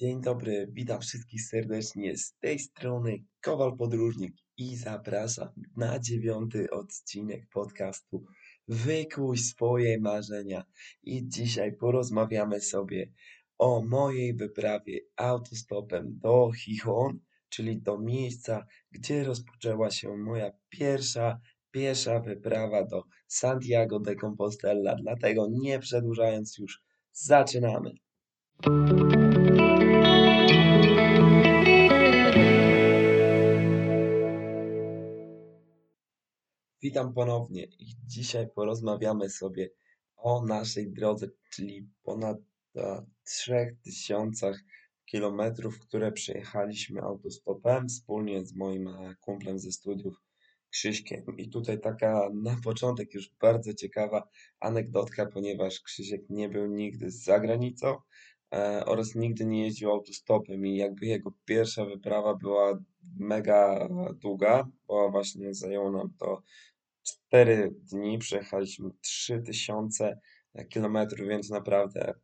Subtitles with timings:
[0.00, 7.48] Dzień dobry, witam wszystkich serdecznie z tej strony Kowal Podróżnik i zapraszam na dziewiąty odcinek
[7.52, 8.24] podcastu
[8.68, 10.64] Wykuj swoje marzenia.
[11.02, 13.12] I dzisiaj porozmawiamy sobie
[13.58, 17.18] o mojej wyprawie autostopem do Chichon,
[17.48, 21.40] czyli do miejsca, gdzie rozpoczęła się moja pierwsza
[21.70, 24.96] piesza wyprawa do Santiago de Compostela.
[24.96, 27.94] Dlatego nie przedłużając już, zaczynamy.
[36.82, 39.70] Witam ponownie i dzisiaj porozmawiamy sobie
[40.16, 42.38] o naszej drodze, czyli ponad
[42.76, 44.52] e, 3000
[45.04, 50.14] kilometrów, które przejechaliśmy autostopem wspólnie z moim e, kumplem ze studiów
[50.70, 51.24] Krzyśkiem.
[51.38, 54.28] I tutaj taka na początek już bardzo ciekawa
[54.60, 57.98] anegdotka, ponieważ Krzysiek nie był nigdy za granicą e,
[58.86, 62.78] oraz nigdy nie jeździł autostopem i jakby jego pierwsza wyprawa była
[63.18, 66.42] mega długa, bo właśnie zajęło nam to
[67.02, 70.18] 4 dni, przejechaliśmy 3000
[70.68, 72.14] kilometrów, więc naprawdę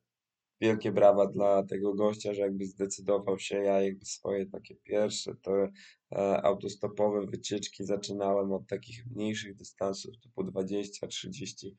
[0.61, 3.57] wielkie brawa dla tego gościa, że jakby zdecydował się.
[3.57, 5.73] Ja jakby swoje takie pierwsze te
[6.13, 11.71] e, autostopowe wycieczki zaczynałem od takich mniejszych dystansów typu 20-30 e,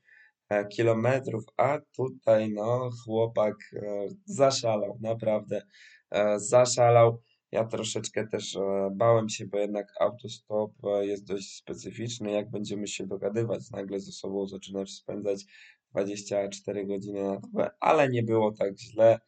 [0.72, 5.62] kilometrów, a tutaj no chłopak e, zaszalał, naprawdę
[6.10, 7.22] e, zaszalał.
[7.52, 12.30] Ja troszeczkę też e, bałem się, bo jednak autostop e, jest dość specyficzny.
[12.30, 15.44] Jak będziemy się dogadywać, nagle ze sobą zaczynać spędzać
[15.90, 19.18] 24 godziny na dobę, ale nie było tak źle,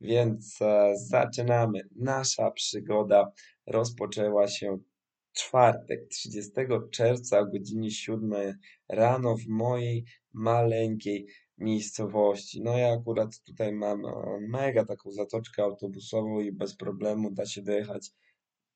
[0.00, 1.80] więc e, zaczynamy.
[1.96, 3.32] Nasza przygoda
[3.66, 4.78] rozpoczęła się
[5.32, 6.52] czwartek, 30
[6.90, 11.26] czerwca o godzinie 7 rano w mojej maleńkiej
[11.58, 12.62] miejscowości.
[12.62, 17.62] No ja akurat tutaj mam e, mega taką zatoczkę autobusową i bez problemu da się
[17.62, 18.10] dojechać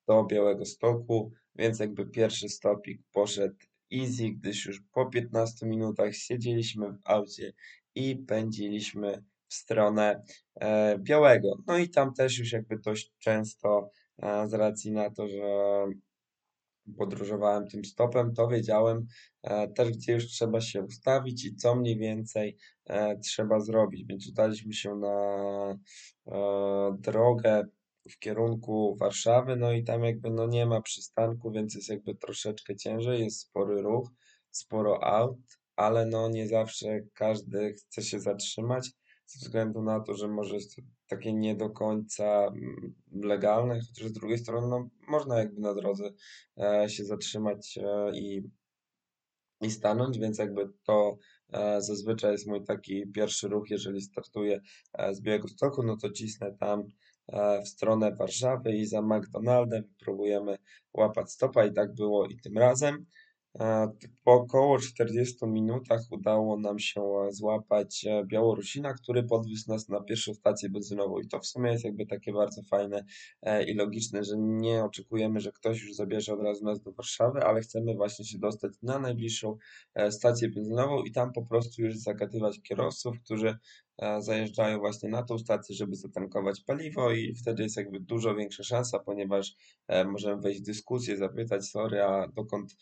[0.09, 3.57] do Białegostoku, więc jakby pierwszy stopik poszedł
[3.93, 7.53] easy, gdyż już po 15 minutach siedzieliśmy w aucie
[7.95, 10.23] i pędziliśmy w stronę
[10.55, 11.57] e, Białego.
[11.67, 15.87] No i tam też już jakby dość często e, z racji na to, że
[16.99, 19.07] podróżowałem tym stopem, to wiedziałem
[19.43, 22.57] e, też, gdzie już trzeba się ustawić i co mniej więcej
[22.87, 24.05] e, trzeba zrobić.
[24.09, 25.79] Więc udaliśmy się na
[26.27, 27.65] e, drogę
[28.11, 32.77] w kierunku Warszawy, no i tam jakby no nie ma przystanku, więc jest jakby troszeczkę
[32.77, 34.11] ciężej, jest spory ruch,
[34.51, 35.39] sporo aut,
[35.77, 38.91] ale no nie zawsze każdy chce się zatrzymać
[39.27, 40.57] ze względu na to, że może
[41.17, 46.11] takie nie do końca mm, legalne, chociaż z drugiej strony no, można jakby na drodze
[46.59, 48.43] e, się zatrzymać e, i,
[49.61, 51.19] i stanąć, więc jakby to
[51.53, 54.61] e, zazwyczaj jest mój taki pierwszy ruch, jeżeli startuję
[55.13, 56.85] z Białegostoku, no to cisnę tam
[57.65, 60.59] w stronę Warszawy i za McDonaldem próbujemy
[60.95, 63.07] łapać stopa i tak było i tym razem.
[63.61, 63.89] E,
[64.25, 70.01] Po około 40 minutach udało nam się e, złapać e, Białorusina, który podwiózł nas na
[70.01, 71.19] pierwszą stację benzynową.
[71.19, 73.05] I to w sumie jest jakby takie bardzo fajne
[73.67, 77.61] i logiczne, że nie oczekujemy, że ktoś już zabierze od razu nas do Warszawy, ale
[77.61, 79.57] chcemy właśnie się dostać na najbliższą
[80.11, 83.59] stację benzynową i tam po prostu już zagadywać kierowców, którzy
[84.19, 88.99] zajeżdżają właśnie na tą stację, żeby zatankować paliwo i wtedy jest jakby dużo większa szansa,
[88.99, 89.55] ponieważ
[90.07, 92.77] możemy wejść w dyskusję, zapytać, sorry, a dokąd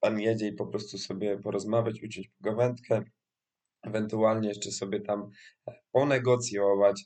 [0.00, 3.02] pan jedzie i po prostu sobie porozmawiać, uciąć pogawędkę,
[3.82, 5.30] ewentualnie jeszcze sobie tam
[5.92, 7.04] ponegocjować.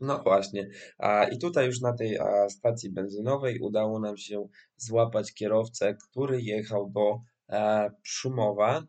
[0.00, 5.94] No właśnie, a, i tutaj już na tej stacji benzynowej udało nam się złapać kierowcę,
[5.94, 8.82] który jechał do e, Szumowa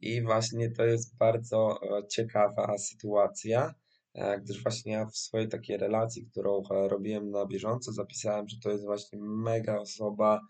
[0.00, 3.74] i właśnie to jest bardzo e, ciekawa sytuacja,
[4.14, 8.56] e, gdyż właśnie ja w swojej takiej relacji, którą e, robiłem na bieżąco, zapisałem, że
[8.62, 10.40] to jest właśnie mega osoba,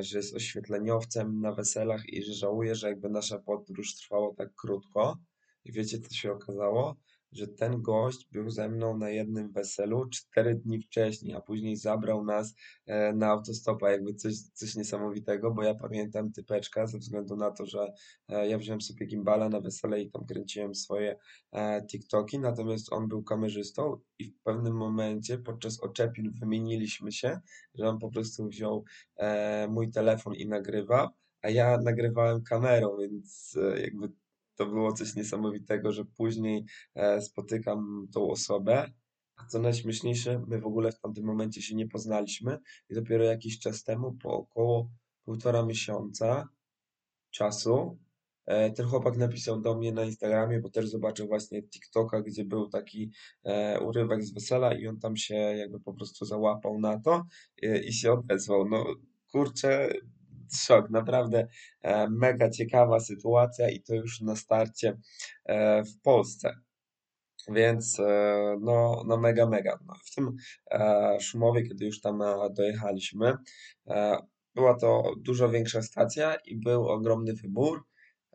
[0.00, 5.18] że jest oświetleniowcem na weselach i że żałuję, że jakby nasza podróż trwała tak krótko.
[5.64, 6.96] I wiecie, co się okazało?
[7.34, 12.24] Że ten gość był ze mną na jednym weselu cztery dni wcześniej, a później zabrał
[12.24, 12.54] nas
[12.86, 17.66] e, na autostopa, jakby coś, coś niesamowitego, bo ja pamiętam typeczka ze względu na to,
[17.66, 17.92] że
[18.28, 21.16] e, ja wziąłem sobie gimbala na wesele i tam kręciłem swoje
[21.52, 27.40] e, TikToki, natomiast on był kamerzystą i w pewnym momencie podczas oczepin wymieniliśmy się,
[27.74, 28.84] że on po prostu wziął
[29.68, 31.08] mój telefon i nagrywał,
[31.42, 34.08] a ja nagrywałem kamerą, więc jakby
[34.54, 36.64] to było coś niesamowitego, że później
[36.94, 38.90] e, spotykam tą osobę,
[39.36, 42.58] a co najśmieszniejsze, my w ogóle w tamtym momencie się nie poznaliśmy
[42.88, 44.90] i dopiero jakiś czas temu, po około
[45.24, 46.48] półtora miesiąca
[47.30, 47.98] czasu,
[48.46, 52.68] e, ten chłopak napisał do mnie na Instagramie, bo też zobaczył właśnie TikToka, gdzie był
[52.68, 53.10] taki
[53.44, 57.22] e, urywek z wesela i on tam się jakby po prostu załapał na to
[57.62, 58.68] e, i się odezwał.
[58.68, 58.84] No
[59.32, 59.88] kurczę,
[60.52, 61.48] szok, naprawdę
[61.82, 64.98] e, mega ciekawa sytuacja i to już na starcie
[65.44, 66.54] e, w Polsce.
[67.48, 69.78] Więc e, no, no mega, mega.
[69.86, 70.36] No, w tym
[71.20, 73.34] Szumowie, kiedy już tam dojechaliśmy,
[74.54, 77.84] była to dużo większa stacja i był ogromny wybór.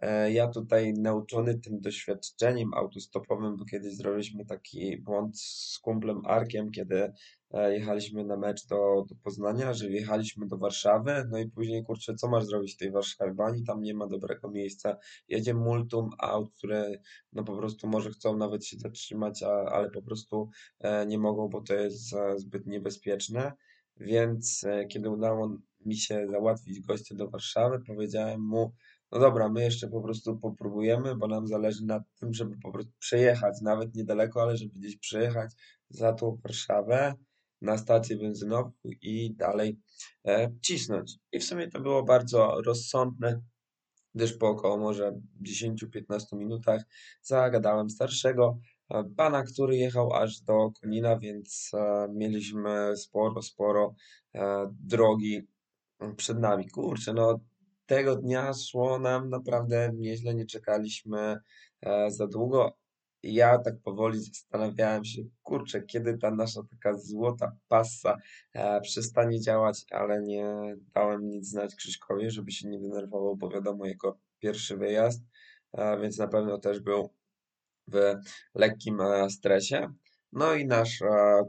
[0.01, 6.71] E, Ja tutaj nauczony tym doświadczeniem autostopowym, bo kiedyś zrobiliśmy taki błąd z kumplem Arkiem,
[6.71, 7.13] kiedy
[7.51, 12.15] e, jechaliśmy na mecz do, do Poznania, że wjechaliśmy do Warszawy, no i później, kurczę,
[12.15, 14.97] co masz zrobić w tej Warszawie, bo ani tam nie ma dobrego miejsca,
[15.27, 16.91] jedzie multum aut, które
[17.33, 20.49] no po prostu może chcą nawet się zatrzymać, a, ale po prostu
[20.79, 23.53] e, nie mogą, bo to jest zbyt niebezpieczne,
[23.97, 28.71] więc kiedy udało mi się załatwić gościa do Warszawy, powiedziałem mu,
[29.11, 32.93] no dobra, my jeszcze po prostu popróbujemy, bo nam zależy na tym, żeby po prostu
[32.99, 35.51] przejechać, nawet niedaleko, ale żeby gdzieś przejechać
[35.89, 37.13] za tą Warszawę
[37.61, 38.71] na stację benzynową
[39.01, 39.79] i dalej
[40.27, 41.15] e, cisnąć.
[41.31, 43.41] I w sumie to było bardzo rozsądne,
[44.15, 46.81] gdyż po około może 10-15 minutach
[47.21, 48.59] zagadałem starszego
[48.89, 53.95] e, pana, który jechał aż do Konina, więc e, mieliśmy sporo, sporo
[54.35, 55.41] e, drogi
[56.17, 56.69] przed nami.
[56.69, 57.39] Kurczę, no
[57.89, 61.37] tego dnia szło nam naprawdę nieźle, nie czekaliśmy
[61.81, 62.77] e, za długo.
[63.23, 68.17] Ja tak powoli zastanawiałem się, kurczę, kiedy ta nasza taka złota passa
[68.53, 73.85] e, przestanie działać, ale nie dałem nic znać Krzyśkowi, żeby się nie denerwował, bo wiadomo,
[73.85, 75.23] jego pierwszy wyjazd,
[75.73, 77.13] e, więc na pewno też był
[77.87, 78.15] w
[78.55, 78.97] lekkim
[79.29, 79.93] stresie.
[80.31, 80.99] No i nasz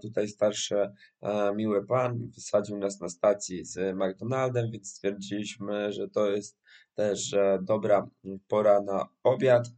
[0.03, 0.77] tutaj starszy
[1.55, 6.61] miły pan wysadził nas na stacji z McDonaldem, więc stwierdziliśmy, że to jest
[6.95, 8.07] też e, dobra
[8.49, 9.69] pora na obiad.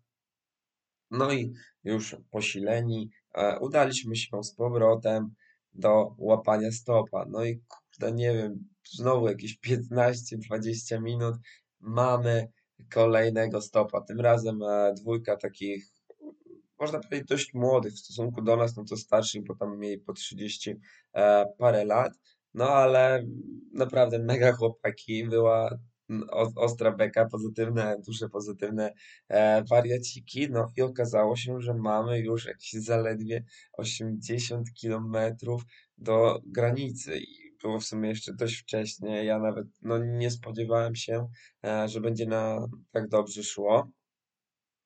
[1.10, 1.52] No i
[1.84, 5.34] już posileni e, udaliśmy się z powrotem
[5.72, 7.26] do łapania stopa.
[7.28, 11.34] No i kurde, nie wiem, znowu jakieś 15-20 minut
[11.80, 12.48] mamy
[12.94, 14.00] kolejnego stopa.
[14.00, 15.91] Tym razem e, dwójka takich,
[16.82, 20.12] można powiedzieć, dość młodych w stosunku do nas, no to starszych, bo tam mieli po
[20.12, 20.76] 30
[21.14, 22.12] e, parę lat.
[22.54, 23.26] No ale
[23.72, 25.78] naprawdę mega chłopaki, była
[26.56, 28.92] ostra beka, pozytywne dusze, pozytywne
[29.28, 30.50] e, wariaciki.
[30.50, 35.62] No i okazało się, że mamy już jakieś zaledwie 80 kilometrów
[35.98, 37.18] do granicy.
[37.18, 39.24] I było w sumie jeszcze dość wcześnie.
[39.24, 41.28] Ja nawet no, nie spodziewałem się,
[41.64, 43.92] e, że będzie na tak dobrze szło.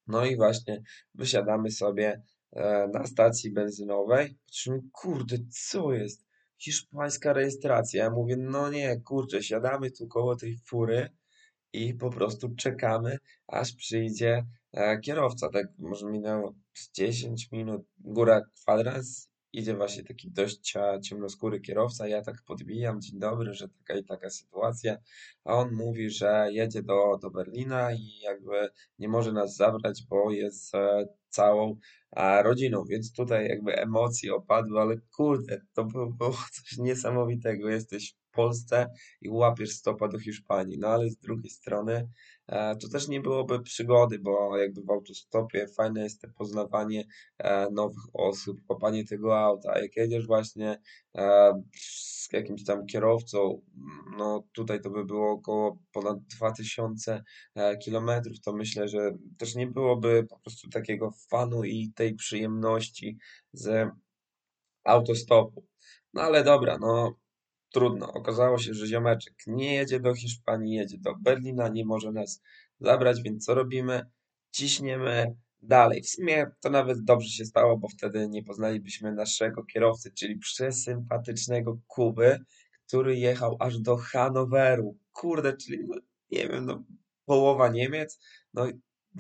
[0.06, 0.82] No i właśnie
[1.14, 2.23] wysiadamy sobie
[2.53, 4.38] e, na stacji benzynowej.
[4.44, 6.26] Patrzymy, kurde, co jest?
[6.58, 8.05] Hiszpańska rejestracja.
[8.05, 11.11] Ja mówię, no nie, kurczę, siadamy tu koło tej fury
[11.73, 15.49] i po prostu czekamy, aż przyjdzie e, kierowca.
[15.49, 22.08] Tak może minęło z 10 minut, góra kwadrans, idzie właśnie taki dość ciemnoskóry kierowca.
[22.08, 24.97] Ja tak podbijam, dzień dobry, że taka i taka sytuacja,
[25.44, 28.69] a on mówi, że jedzie do, do Berlina i jakby
[28.99, 31.79] nie może nas zabrać, bo jest e, całą
[32.17, 37.69] e, rodziną, więc tutaj jakby emocje opadły, ale kurde, to było, było coś niesamowitego.
[37.69, 38.90] Jesteś Polsce
[39.20, 40.78] i łapiesz stopa do Hiszpanii.
[40.78, 42.08] No ale z drugiej strony
[42.48, 47.04] e, to też nie byłoby przygody, bo jakby w autostopie fajne jest te poznawanie
[47.38, 49.78] e, nowych osób, łapanie tego auta.
[49.78, 50.80] Jak jedziesz właśnie
[51.16, 51.52] e,
[52.26, 53.62] z jakimś tam kierowcą,
[54.19, 57.24] no tutaj to by było około ponad 2000
[57.55, 63.19] e, kilometrów, to myślę, że też nie byłoby po prostu takiego fanu i tej przyjemności
[63.52, 63.88] z
[64.84, 65.66] autostopu.
[66.14, 67.14] No ale dobra, no
[67.76, 68.12] Trudno.
[68.12, 72.42] Okazało się, że ziomeczek nie jedzie do Hiszpanii, jedzie do Berlina, nie może nas
[72.80, 74.06] zabrać, więc co robimy?
[74.50, 76.02] Ciśniemy dalej.
[76.02, 81.78] W sumie to nawet dobrze się stało, bo wtedy nie poznalibyśmy naszego kierowcy, czyli przesympatycznego
[81.86, 82.38] Kuby,
[82.86, 84.96] który jechał aż do Hanoweru.
[85.12, 85.96] Kurde, czyli no,
[86.30, 86.84] nie wiem, no
[87.24, 88.18] połowa Niemiec.
[88.54, 88.66] No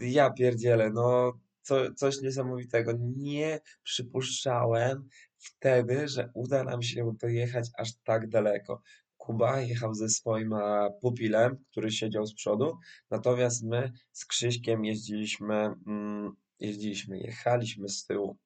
[0.00, 1.32] ja pierdzielę, no
[1.62, 2.92] co, coś niesamowitego.
[3.16, 5.08] Nie przypuszczałem,
[5.46, 8.82] wtedy, że uda nam się dojechać aż tak daleko.
[9.16, 10.54] Kuba jechał ze swoim
[11.00, 12.78] pupilem, który siedział z przodu,
[13.10, 18.36] natomiast my z Krzyśkiem jeździliśmy, mm, jeździliśmy, jechaliśmy z tyłu.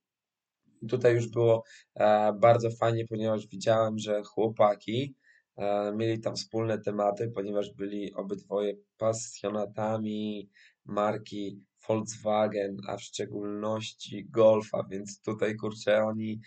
[0.83, 1.65] I tutaj już było
[1.95, 5.15] e, bardzo fajnie, ponieważ widziałem, że chłopaki
[5.57, 10.51] e, mieli tam wspólne tematy, ponieważ byli obydwoje pasjonatami
[10.85, 16.41] marki Volkswagen, a w szczególności Golfa, więc tutaj kurczę oni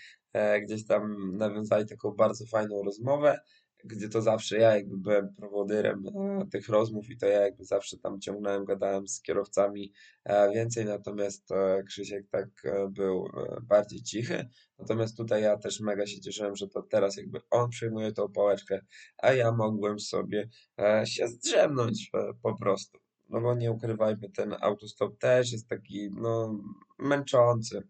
[0.62, 3.40] gdzieś tam nawiązali taką bardzo fajną rozmowę.
[3.86, 7.98] gdzie to zawsze ja jakby byłem prowodyrem e, tych rozmów i to ja jakby zawsze
[7.98, 9.94] tam ciągnąłem, gadałem z kierowcami
[10.26, 14.46] e, więcej, natomiast e, Krzysiek tak e, był e, bardziej cichy.
[14.80, 18.80] Natomiast tutaj ja też mega się cieszyłem, że to teraz jakby on przejmuje tą pałeczkę,
[19.18, 20.50] a ja mogłem sobie
[20.80, 23.00] e, się zdrzemnąć e, po prostu.
[23.30, 26.60] No bo nie ukrywajmy, ten autostop też jest taki, no,
[27.00, 27.84] męczący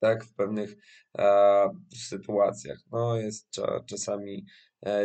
[0.00, 0.76] tak, w pewnych
[1.18, 2.78] e, sytuacjach.
[2.92, 4.46] No, jest cza, czasami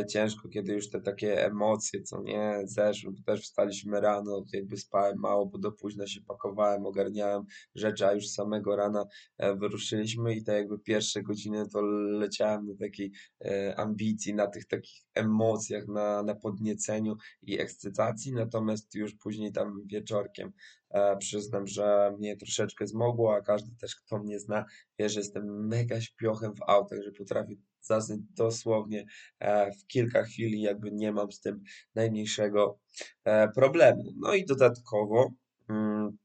[0.10, 5.20] ciężko, kiedy już te takie emocje, co nie, zeszły, bo też wstaliśmy rano, jakby spałem
[5.20, 7.44] mało, bo do późna się pakowałem, ogarniałem
[7.76, 9.06] rzeczy, a już samego rana
[9.38, 11.82] e, wyruszyliśmy i te jakby pierwsze godziny to
[12.20, 13.12] leciałem na takiej
[13.46, 19.82] e, ambicji, na tych takich emocjach, na, na podnieceniu i ekscytacji, natomiast już później tam
[19.86, 20.52] wieczorkiem
[20.90, 24.66] e, przyznam, że mnie troszeczkę zmogło, a każdy też, kto mnie zna,
[25.00, 27.56] wie, że jestem mega śpiochem w autach, że potrafię
[27.86, 29.06] zasnąć dosłownie
[29.40, 31.64] e, w kilka chwil jakby nie mam z tym
[31.96, 32.80] najmniejszego
[33.24, 34.04] e, problemu.
[34.18, 35.32] No i dodatkowo
[35.70, 36.18] mm,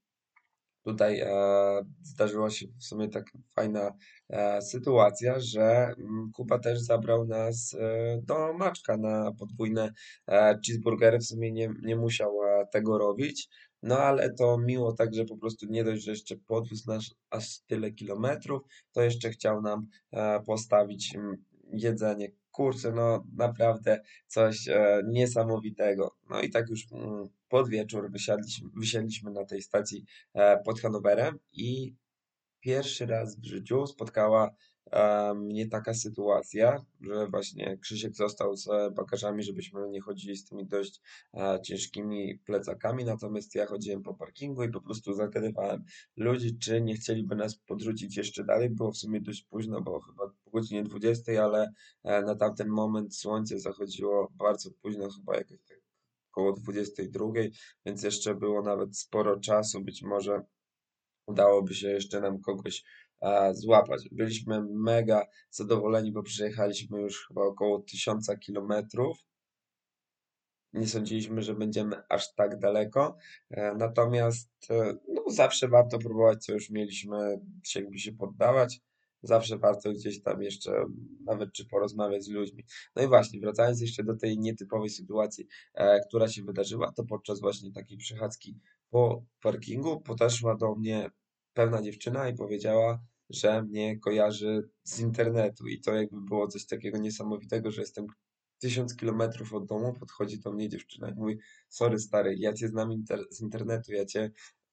[0.84, 1.30] tutaj e,
[2.02, 3.90] zdarzyła się w sumie taka fajna
[4.60, 7.76] sytuacja, że mm, Kuba też zabrał nas
[8.22, 9.92] do Maczka na podwójne
[10.66, 11.18] cheeseburgery.
[11.18, 12.32] W sumie nie, nie musiał
[12.72, 13.48] tego robić,
[13.82, 17.60] no ale to miło tak, że po prostu nie dość, że jeszcze podwiózł nas aż
[17.60, 18.62] tyle kilometrów,
[18.92, 19.86] to jeszcze chciał nam
[20.46, 22.32] postawić mm, jedzenie.
[22.50, 26.16] Kurczę, no naprawdę coś e, niesamowitego.
[26.30, 28.10] No i tak już mm, pod wieczór
[28.76, 31.96] wysiedliśmy na tej stacji e, pod Hanowerem i
[32.60, 34.50] pierwszy raz w życiu spotkała
[35.34, 41.00] mnie taka sytuacja, że właśnie Krzysiek został z bagażami, żebyśmy nie chodzili z tymi dość
[41.34, 45.84] e, ciężkimi plecakami, natomiast ja chodziłem po parkingu i po prostu zagadywałem
[46.16, 48.70] ludzi, czy nie chcieliby nas podrzucić jeszcze dalej.
[48.70, 51.72] Było w sumie dość późno, bo chyba po godzinie 20, ale
[52.04, 55.80] e, na tamten moment słońce zachodziło bardzo późno, chyba jakoś tak
[56.32, 57.26] około 22,
[57.86, 60.42] więc jeszcze było nawet sporo czasu, być może
[61.26, 62.84] udałoby się jeszcze nam kogoś e,
[63.52, 64.08] złapać.
[64.12, 69.18] Byliśmy mega zadowoleni, bo przejechaliśmy już chyba około 1000 kilometrów.
[70.72, 73.16] Nie sądziliśmy, że będziemy aż tak daleko,
[73.50, 77.40] e, natomiast e, no, zawsze warto próbować, co już mieliśmy
[77.74, 78.80] jakby się poddawać.
[79.22, 80.84] Zawsze warto gdzieś tam jeszcze
[81.24, 82.64] nawet czy porozmawiać z ludźmi.
[82.96, 87.40] No i właśnie, wracając jeszcze do tej nietypowej sytuacji, e, która się wydarzyła, to podczas
[87.40, 88.58] właśnie takiej przechadzki
[88.90, 91.10] po parkingu podeszła do mnie
[91.52, 96.98] pewna dziewczyna i powiedziała, że mnie kojarzy z internetu i to jakby było coś takiego
[96.98, 98.06] niesamowitego, że jestem
[98.58, 102.92] tysiąc kilometrów od domu, podchodzi do mnie dziewczyna i mówi, sorry stary, ja cię znam
[102.92, 104.30] inter z internetu, ja cię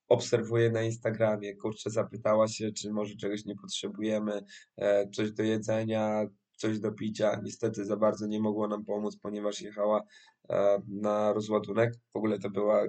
[0.07, 4.41] obserwuję na Instagramie, kurczę, zapytała się, czy może czegoś nie potrzebujemy,
[4.77, 6.25] e, coś do jedzenia,
[6.57, 7.41] coś do picia.
[7.43, 10.03] Niestety za bardzo nie mogło nam pomóc, ponieważ jechała
[10.49, 11.93] e, na rozładunek.
[12.13, 12.83] W ogóle to była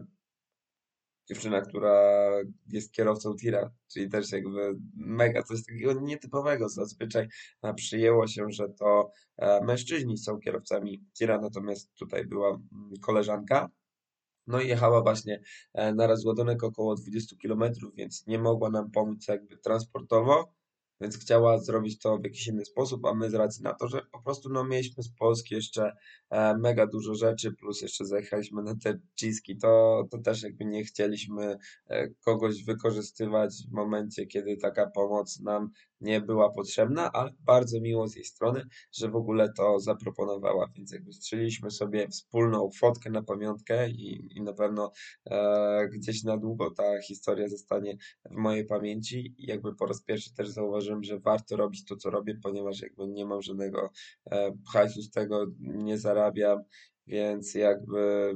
[1.28, 2.30] dziewczyna, która
[2.68, 6.68] jest kierowcą tira, czyli też jakby mega coś takiego nietypowego.
[6.68, 7.28] Zazwyczaj
[7.62, 13.68] e, przyjęło się, że to e, mężczyźni są kierowcami tira, natomiast tutaj była mm, koleżanka.
[14.46, 15.40] No i jechała właśnie
[15.74, 17.62] e, na rozładunek około 20 km,
[17.94, 20.57] więc nie mogła nam pomóc jakby transportowo
[21.00, 24.02] więc chciała zrobić to w jakiś inny sposób, a my z racji na to, że
[24.12, 25.92] po prostu no, mieliśmy z Polski jeszcze
[26.30, 30.84] e, mega dużo rzeczy, plus jeszcze zajechaliśmy na te ciski, to, to też jakby nie
[30.84, 37.80] chcieliśmy e, kogoś wykorzystywać w momencie, kiedy taka pomoc nam nie była potrzebna, ale bardzo
[37.80, 38.62] miło z jej strony,
[38.92, 44.42] że w ogóle to zaproponowała, więc jakby strzeliliśmy sobie wspólną fotkę na pamiątkę i, i
[44.42, 44.92] na pewno
[45.30, 47.96] e, gdzieś na długo ta historia zostanie
[48.30, 49.34] w mojej pamięci.
[49.38, 53.08] I jakby po raz pierwszy też zauważyłem, że warto robić to, co robię, ponieważ jakby
[53.08, 53.90] nie mam żadnego
[54.30, 56.62] e, hajsu z tego, nie zarabiam,
[57.06, 58.32] więc jakby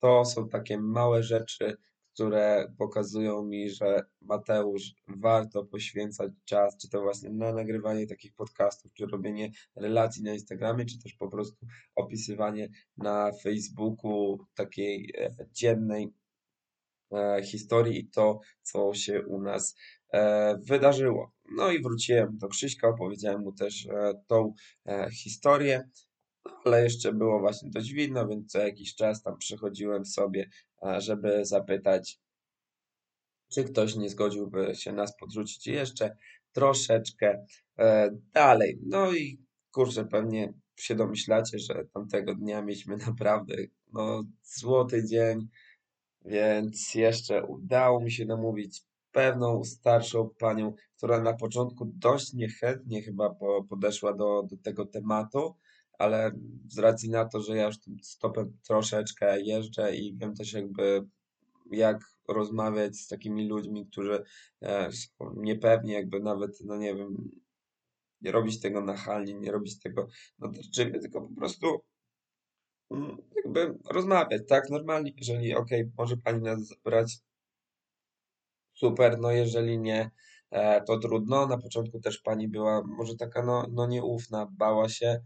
[0.00, 1.76] to są takie małe rzeczy,
[2.14, 8.92] które pokazują mi, że Mateusz, warto poświęcać czas, czy to właśnie na nagrywanie takich podcastów,
[8.92, 16.12] czy robienie relacji na Instagramie, czy też po prostu opisywanie na Facebooku takiej e, dziennej
[17.12, 19.76] e, historii i to, co się u nas
[20.12, 21.32] e, wydarzyło.
[21.56, 23.88] No i wróciłem do Krzyśka, opowiedziałem mu też
[24.26, 24.54] tą
[25.12, 25.88] historię
[26.64, 30.50] ale jeszcze było właśnie dość widno, więc co jakiś czas tam przychodziłem sobie,
[30.98, 32.20] żeby zapytać,
[33.52, 36.16] czy ktoś nie zgodziłby się nas podrzucić jeszcze
[36.52, 37.46] troszeczkę
[37.78, 38.78] e, dalej.
[38.86, 43.54] No i kurczę, pewnie się domyślacie, że tamtego dnia mieliśmy naprawdę
[43.92, 45.48] no, złoty dzień,
[46.24, 48.82] więc jeszcze udało mi się namówić
[49.12, 53.34] pewną starszą panią, która na początku dość niechętnie chyba
[53.68, 55.56] podeszła do, do tego tematu,
[55.98, 56.32] ale
[56.68, 61.06] z racji na to, że ja już tym stopem troszeczkę jeżdżę i wiem też jakby
[61.70, 64.24] jak rozmawiać z takimi ludźmi, którzy
[64.62, 67.30] e, są niepewni, jakby nawet, no nie wiem,
[68.20, 70.08] nie robić tego nachalnie, nie robić tego
[70.38, 71.80] natarczywie, tylko po prostu
[72.90, 77.18] mm, jakby rozmawiać, tak, normalnie, jeżeli, okay, może pani nas zabrać,
[78.74, 80.10] super, no jeżeli nie,
[80.50, 81.46] e, to trudno.
[81.46, 85.20] Na początku też pani była może taka no, no nieufna, bała się,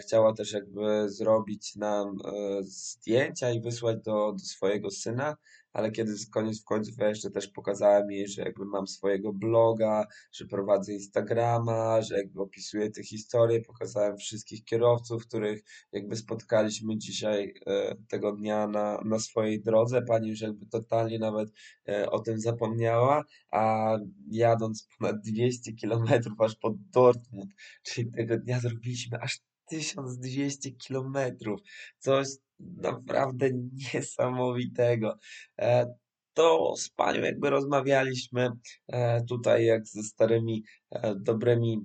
[0.00, 5.36] chciała też jakby zrobić nam e, zdjęcia i wysłać do, do swojego syna,
[5.72, 10.06] ale kiedy koniec w końcu ja jeszcze też pokazałem jej, że jakby mam swojego bloga,
[10.32, 15.62] że prowadzę Instagrama, że jakby opisuję te historie, pokazałem wszystkich kierowców, których
[15.92, 20.02] jakby spotkaliśmy dzisiaj e, tego dnia na, na swojej drodze.
[20.02, 21.52] Pani już jakby totalnie nawet
[21.88, 23.96] e, o tym zapomniała, a
[24.30, 27.50] jadąc ponad 200 kilometrów aż pod Dortmund,
[27.82, 31.60] czyli tego dnia zrobiliśmy aż 1200 kilometrów.
[31.98, 32.28] Coś
[32.76, 33.50] naprawdę
[33.94, 35.18] niesamowitego.
[35.58, 35.94] E,
[36.34, 38.50] to z panią jakby rozmawialiśmy
[38.88, 41.80] e, tutaj jak ze starymi, e, dobrymi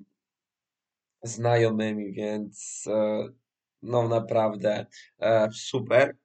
[1.24, 2.86] znajomymi, więc
[3.82, 4.86] no naprawdę
[5.52, 6.18] super.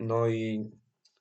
[0.00, 0.70] No i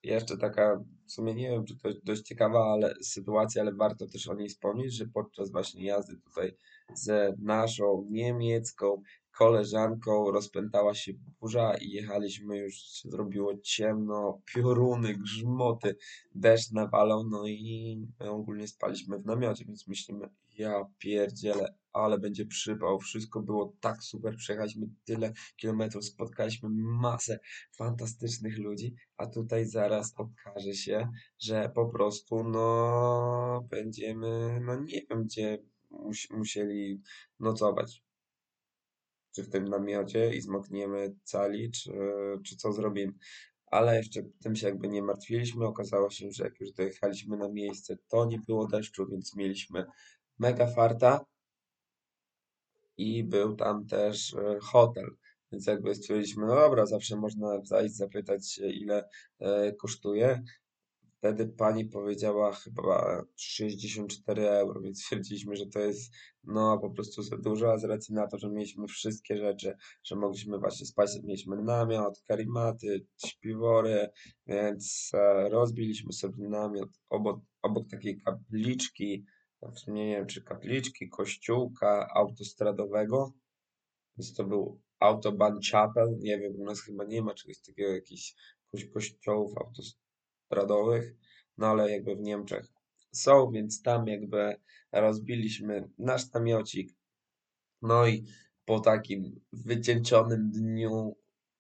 [0.03, 4.27] jeszcze taka, w sumie nie wiem, czy to dość ciekawa ale, sytuacja, ale warto też
[4.27, 6.57] o niej wspomnieć, że podczas właśnie jazdy tutaj
[6.93, 9.01] z naszą niemiecką
[9.37, 15.95] koleżanką rozpętała się burza i jechaliśmy już, się zrobiło ciemno, pioruny, grzmoty,
[16.35, 22.99] deszcz nawalał, no i ogólnie spaliśmy w namiocie, więc myślimy, ja pierdzielę, ale będzie przypał,
[22.99, 27.39] wszystko było tak super, przejechaliśmy tyle kilometrów, spotkaliśmy masę
[27.77, 31.09] fantastycznych ludzi, a tutaj zaraz okaże się,
[31.39, 35.57] że po prostu, no, będziemy, no nie wiem, gdzie
[36.31, 37.01] musieli
[37.39, 38.03] nocować
[39.35, 41.91] czy w tym namiocie i zmokniemy cali, czy,
[42.45, 43.13] czy co zrobimy.
[43.65, 45.65] Ale jeszcze tym się jakby nie martwiliśmy.
[45.65, 49.85] Okazało się, że jak już dojechaliśmy na miejsce, to nie było deszczu, więc mieliśmy
[50.39, 51.25] mega farta
[52.97, 55.05] i był tam też e, hotel.
[55.51, 60.43] Więc jakby stwierdziliśmy, no dobra, zawsze można zajść, zapytać się, ile e, kosztuje.
[61.23, 67.37] Wtedy pani powiedziała chyba 64 euro, więc stwierdziliśmy, że to jest no po prostu za
[67.37, 71.63] dużo, a z racji na to, że mieliśmy wszystkie rzeczy, że mogliśmy właśnie spać, mieliśmy
[71.63, 74.09] namiot, karimaty, śpiwory,
[74.47, 79.25] więc e, rozbiliśmy sobie namiot obok, obok takiej kapliczki,
[79.75, 83.33] w sumie nie wiem czy kapliczki, kościółka autostradowego,
[84.17, 88.35] więc to był Autobahn Chapel, nie wiem, u nas chyba nie ma czegoś takiego, jakichś
[88.93, 90.02] kościołów autostradowych,
[90.53, 91.15] radowych,
[91.57, 92.67] no ale jakby w Niemczech
[93.11, 94.55] są, więc tam jakby
[94.91, 96.95] rozbiliśmy nasz namiocik.
[97.81, 98.25] No i
[98.65, 101.15] po takim wycieńczonym dniu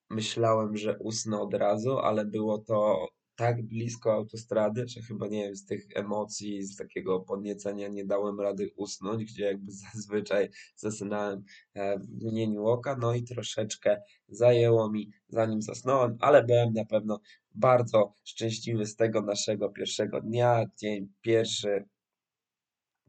[0.09, 5.55] myślałem, że usnę od razu, ale było to tak blisko autostrady, że chyba nie wiem,
[5.55, 11.43] z tych emocji, z takiego podniecenia nie dałem rady usnąć, gdzie jakby zazwyczaj zasynałem
[11.73, 17.19] e, w mgnieniu oka, no i troszeczkę zajęło mi zanim zasnąłem, ale byłem na pewno
[17.51, 21.85] bardzo szczęśliwy z tego naszego pierwszego dnia, dzień pierwszy,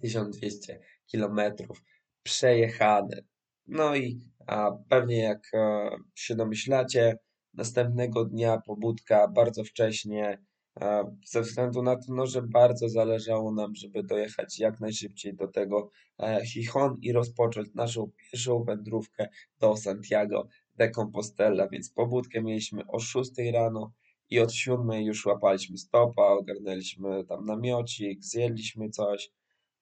[0.00, 1.82] 1200 kilometrów
[2.22, 3.22] przejechane.
[3.66, 7.18] No i a pewnie jak e, się domyślacie,
[7.54, 10.38] Następnego dnia pobudka bardzo wcześnie,
[11.26, 15.90] ze względu na to, no, że bardzo zależało nam, żeby dojechać jak najszybciej do tego
[16.18, 19.28] e, Chichon i rozpocząć naszą pierwszą wędrówkę
[19.60, 21.68] do Santiago de Compostela.
[21.68, 23.92] Więc pobudkę mieliśmy o 6 rano
[24.30, 29.30] i od 7 już łapaliśmy stopa, ogarnęliśmy tam namiocik, zjedliśmy coś.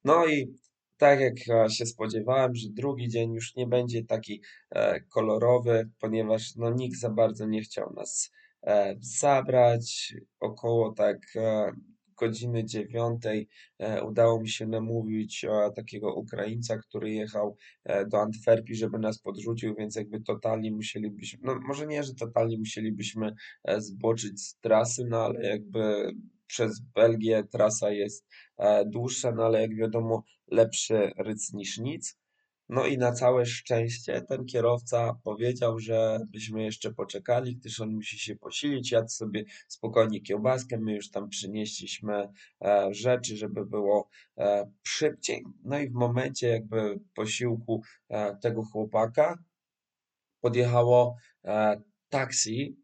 [0.04, 0.54] No i
[0.96, 6.56] tak jak e, się spodziewałem, że drugi dzień już nie będzie taki e, kolorowy, ponieważ
[6.56, 10.14] no, nikt za bardzo nie chciał nas e, zabrać.
[10.40, 11.18] Około tak
[12.16, 13.48] godziny dziewiątej
[14.06, 17.56] udało mi się namówić takiego Ukraińca, który jechał
[18.08, 23.34] do Antwerpii, żeby nas podrzucił, więc jakby totalnie musielibyśmy, no może nie, że totalnie musielibyśmy
[23.78, 26.12] zboczyć z trasy, no ale jakby
[26.52, 28.26] przez Belgię trasa jest
[28.58, 32.18] e, dłuższa, no ale jak wiadomo, lepszy ryc niż nic.
[32.68, 38.18] No i na całe szczęście ten kierowca powiedział, że byśmy jeszcze poczekali, gdyż on musi
[38.18, 42.28] się posilić, jadł sobie spokojnie kiełbaskę, my już tam przynieśliśmy
[42.64, 45.44] e, rzeczy, żeby było e, szybciej.
[45.64, 47.82] No i w momencie jakby posiłku
[48.42, 49.38] tego chłopaka
[50.40, 51.16] podjechało
[52.08, 52.76] taksi,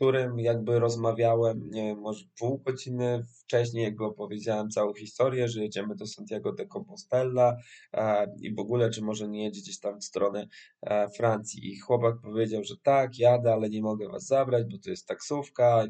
[0.00, 5.96] którym jakby rozmawiałem, nie wiem, może pół godziny wcześniej, jakby opowiedziałem całą historię, że jedziemy
[5.96, 7.56] do Santiago de Compostela
[7.92, 10.48] e, i w ogóle, czy może nie jedzie gdzieś tam w stronę
[10.82, 11.72] e, Francji.
[11.72, 15.84] I chłopak powiedział, że tak, jadę, ale nie mogę was zabrać, bo to jest taksówka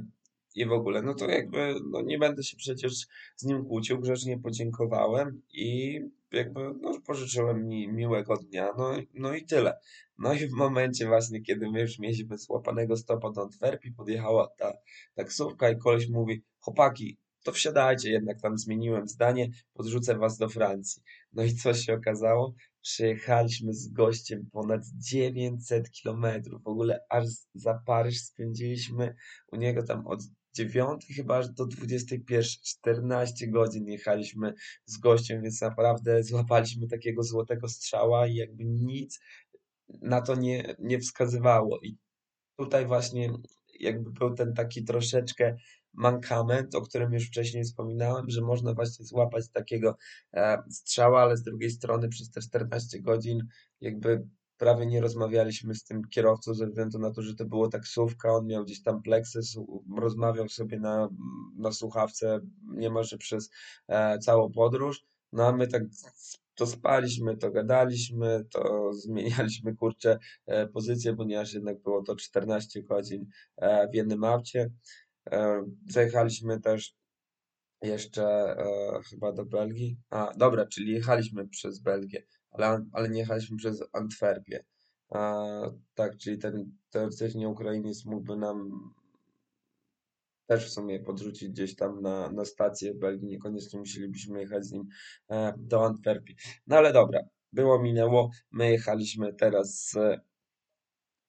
[0.55, 4.39] i w ogóle, no to jakby, no nie będę się przecież z nim kłócił, grzecznie
[4.39, 6.01] podziękowałem i
[6.33, 9.79] jakby, no pożyczyłem mi miłego dnia, no, no i tyle.
[10.19, 14.73] No i w momencie właśnie, kiedy my już mieliśmy złapanego stopa do Antwerpii, podjechała ta
[15.15, 21.03] taksówka i koleś mówi, chłopaki, to wsiadajcie, jednak tam zmieniłem zdanie, podrzucę was do Francji.
[21.33, 22.55] No i co się okazało?
[22.83, 26.63] Przyjechaliśmy z gościem ponad 900 kilometrów.
[26.63, 29.15] W ogóle aż za Paryż spędziliśmy
[29.53, 30.21] u niego tam od
[30.55, 37.69] 9 chyba aż do 21, 14 godzin jechaliśmy z gościem, więc naprawdę złapaliśmy takiego złotego
[37.69, 39.21] strzała i jakby nic
[40.03, 41.79] na to nie, nie wskazywało.
[41.83, 41.97] I
[42.57, 43.33] tutaj właśnie
[43.81, 45.57] jakby był ten taki troszeczkę
[45.93, 49.97] mankament, o którym już wcześniej wspominałem, że można właśnie złapać takiego
[50.35, 53.47] e, strzała, ale z drugiej strony przez te 14 godzin
[53.81, 54.27] jakby
[54.61, 58.47] prawie nie rozmawialiśmy z tym kierowcą ze względu na to, że to było taksówka, on
[58.47, 59.59] miał gdzieś tam plexus,
[59.97, 61.09] rozmawiał sobie na,
[61.57, 62.41] na słuchawce
[62.77, 63.51] niemalże przez
[63.89, 65.83] e, całą podróż, no a my tak
[66.55, 73.27] to spaliśmy, to gadaliśmy, to zmienialiśmy kurczę e, pozycję, ponieważ jednak było to 14 godzin
[73.57, 74.71] e, w jednym aucie.
[75.31, 76.95] E, zajechaliśmy też
[77.83, 79.97] jeszcze e, chyba do Belgii.
[80.11, 84.65] A, dobra, czyli jechaliśmy przez Belgię, ale, ale nie jechaliśmy przez Antwerpię.
[85.09, 85.45] A,
[85.95, 88.71] tak, czyli ten teoretycznie Ukrainiec mógłby nam
[90.47, 93.29] też w sumie podrzucić gdzieś tam na, na stację w Belgii.
[93.29, 94.89] Niekoniecznie musielibyśmy jechać z nim
[95.29, 96.37] e, do Antwerpii.
[96.67, 97.21] No ale dobra,
[97.53, 98.31] było minęło.
[98.51, 99.97] My jechaliśmy teraz z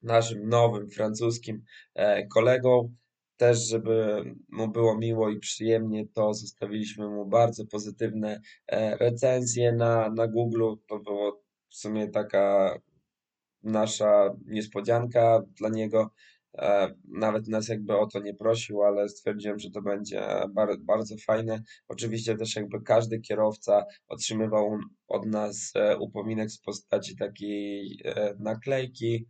[0.01, 2.95] naszym nowym francuskim e, kolegą.
[3.41, 10.09] Też, żeby mu było miło i przyjemnie, to zostawiliśmy mu bardzo pozytywne e, recenzje na,
[10.09, 10.73] na Google.
[10.87, 12.77] To było w sumie taka
[13.63, 16.09] nasza niespodzianka dla niego.
[16.57, 20.27] E, nawet nas jakby o to nie prosił, ale stwierdziłem, że to będzie
[20.79, 21.63] bardzo fajne.
[21.87, 24.77] Oczywiście też jakby każdy kierowca otrzymywał
[25.07, 28.03] od nas e, upominek w postaci takiej
[28.39, 29.27] naklejki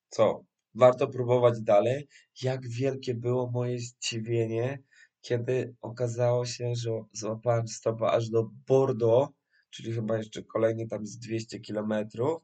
[0.09, 0.43] co,
[0.79, 2.07] warto próbować dalej.
[2.41, 4.79] Jak wielkie było moje zdziwienie,
[5.21, 9.33] kiedy okazało się, że złapałem stopa aż do Bordeaux,
[9.69, 12.41] czyli chyba jeszcze kolejny tam z 200 kilometrów,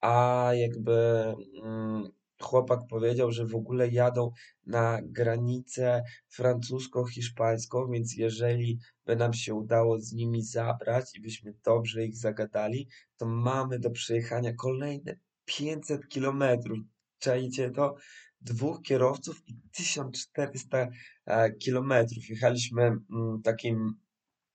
[0.00, 0.92] a jakby
[1.64, 2.08] mm,
[2.42, 4.30] chłopak powiedział, że w ogóle jadą
[4.66, 12.04] na granicę francusko-hiszpańską, więc jeżeli by nam się udało z nimi zabrać i byśmy dobrze
[12.04, 16.78] ich zagadali, to mamy do przejechania kolejne 500 kilometrów.
[17.22, 17.94] Czajcie to?
[18.40, 20.88] Dwóch kierowców i 1400
[21.26, 22.28] e, kilometrów.
[22.28, 23.94] Jechaliśmy mm, takim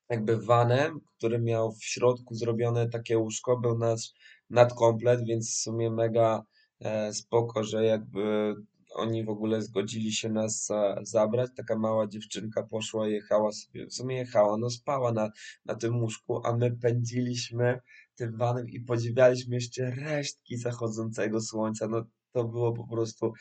[0.09, 4.13] jakby vanem, który miał w środku zrobione takie łóżko, był nasz
[4.49, 6.43] nadkomplet, więc w sumie mega
[6.79, 8.55] e, spoko, że jakby
[8.95, 10.69] oni w ogóle zgodzili się nas
[11.01, 11.51] zabrać.
[11.57, 15.29] Taka mała dziewczynka poszła, jechała sobie, w sumie jechała, no spała na,
[15.65, 17.79] na tym łóżku, a my pędziliśmy
[18.15, 21.87] tym vanem i podziwialiśmy jeszcze resztki zachodzącego słońca.
[21.87, 22.05] No
[22.37, 23.33] to było po prostu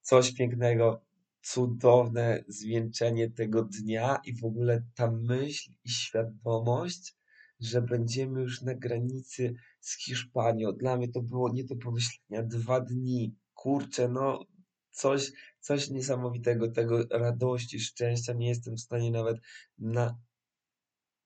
[0.00, 1.02] coś pięknego,
[1.42, 7.16] cudowne zwieńczenie tego dnia i w ogóle ta myśl i świadomość,
[7.60, 10.72] że będziemy już na granicy z Hiszpanią.
[10.72, 12.42] Dla mnie to było nie do pomyślenia.
[12.42, 13.34] Dwa dni.
[13.54, 14.44] Kurczę, no
[14.90, 18.32] coś, coś niesamowitego, tego radości, szczęścia.
[18.32, 19.36] Nie jestem w stanie nawet
[19.78, 20.18] na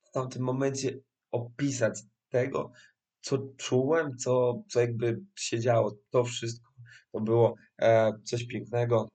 [0.03, 0.99] w tamtym momencie
[1.31, 2.73] opisać tego,
[3.21, 5.97] co czułem, co, co jakby się działo.
[6.11, 6.72] To wszystko
[7.13, 9.09] to było e, coś pięknego.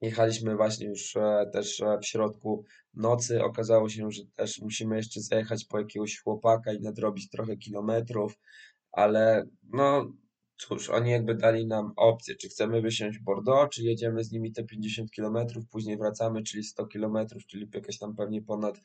[0.00, 2.64] Jechaliśmy właśnie już e, też e, w środku
[2.94, 3.44] nocy.
[3.44, 8.38] Okazało się, że też musimy jeszcze zajechać po jakiegoś chłopaka i nadrobić trochę kilometrów,
[8.92, 10.12] ale no
[10.56, 14.52] cóż, oni jakby dali nam opcję, czy chcemy wysiąść w Bordeaux, czy jedziemy z nimi
[14.52, 18.80] te 50 kilometrów, później wracamy, czyli 100 kilometrów, czyli jakaś tam pewnie ponad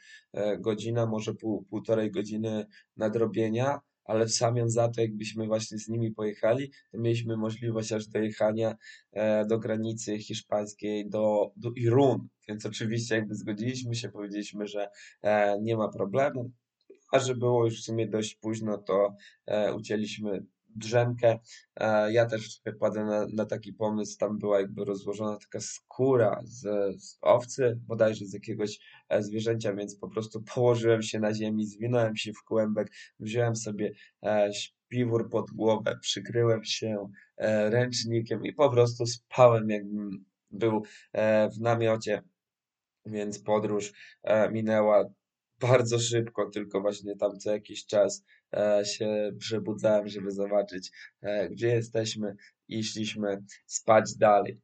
[0.59, 2.65] godzina, może pół, półtorej godziny
[2.97, 8.07] nadrobienia ale w zamian za to, jakbyśmy właśnie z nimi pojechali, to mieliśmy możliwość aż
[8.07, 8.75] dojechania
[9.11, 12.27] e, do granicy hiszpańskiej, do, do Irun.
[12.47, 14.89] Więc oczywiście jakby zgodziliśmy się, powiedzieliśmy, że
[15.21, 16.51] e, nie ma problemu.
[17.11, 21.39] A że było już w sumie dość późno, to e, ucięliśmy drzemkę.
[21.75, 26.61] E, ja też wpadłem na, na taki pomysł, tam była jakby rozłożona taka skóra z,
[27.03, 32.15] z owcy, bodajże z jakiegoś e, zwierzęcia, więc po prostu położyłem się na ziemi, zwinąłem
[32.15, 33.91] się w kłębek, wziąłem sobie
[34.23, 37.09] e, śpiwór pod głowę, przykryłem się
[37.69, 40.83] ręcznikiem i po prostu spałem, jakbym był
[41.53, 42.21] w namiocie.
[43.05, 43.93] Więc podróż
[44.51, 45.09] minęła
[45.59, 51.67] bardzo szybko, tylko właśnie tam co jakiś czas e, się przebudzałem, żeby zobaczyć, e, gdzie
[51.67, 52.35] jesteśmy
[52.67, 54.61] i szliśmy spać dalej.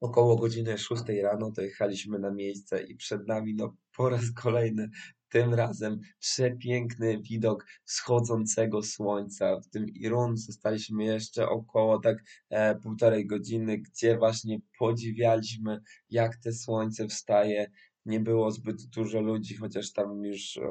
[0.00, 4.90] Około godziny 6 rano dojechaliśmy na miejsce i przed nami no, po raz kolejny
[5.28, 9.60] tym razem przepiękny widok wschodzącego słońca.
[9.60, 12.16] W tym Irun zostaliśmy jeszcze około tak
[12.50, 17.70] e, półtorej godziny, gdzie właśnie podziwialiśmy, jak te słońce wstaje
[18.08, 20.62] nie było zbyt dużo ludzi, chociaż tam już e,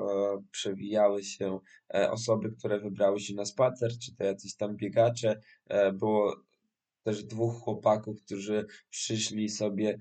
[0.51, 1.59] przewijały się
[1.93, 5.39] e, osoby, które wybrały się na spacer, czy to jacyś tam biegacze.
[5.65, 6.35] E, było
[7.03, 9.97] też dwóch chłopaków, którzy przyszli sobie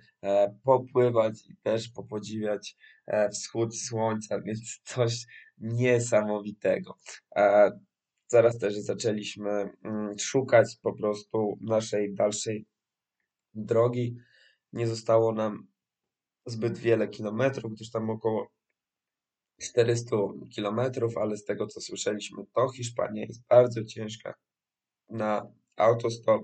[0.62, 2.76] popływać i też popodziwiać
[3.32, 5.26] wschód słońca, więc coś
[5.58, 6.96] niesamowitego.
[8.26, 12.66] Zaraz też zaczęliśmy mm, szukać po prostu naszej dalszej
[13.54, 14.16] drogi.
[14.72, 15.66] Nie zostało nam
[16.46, 18.50] zbyt wiele kilometrów, gdyż tam około
[19.62, 20.16] 400
[20.54, 24.34] kilometrów, ale z tego co słyszeliśmy, to Hiszpania jest bardzo ciężka
[25.08, 26.42] na autostop,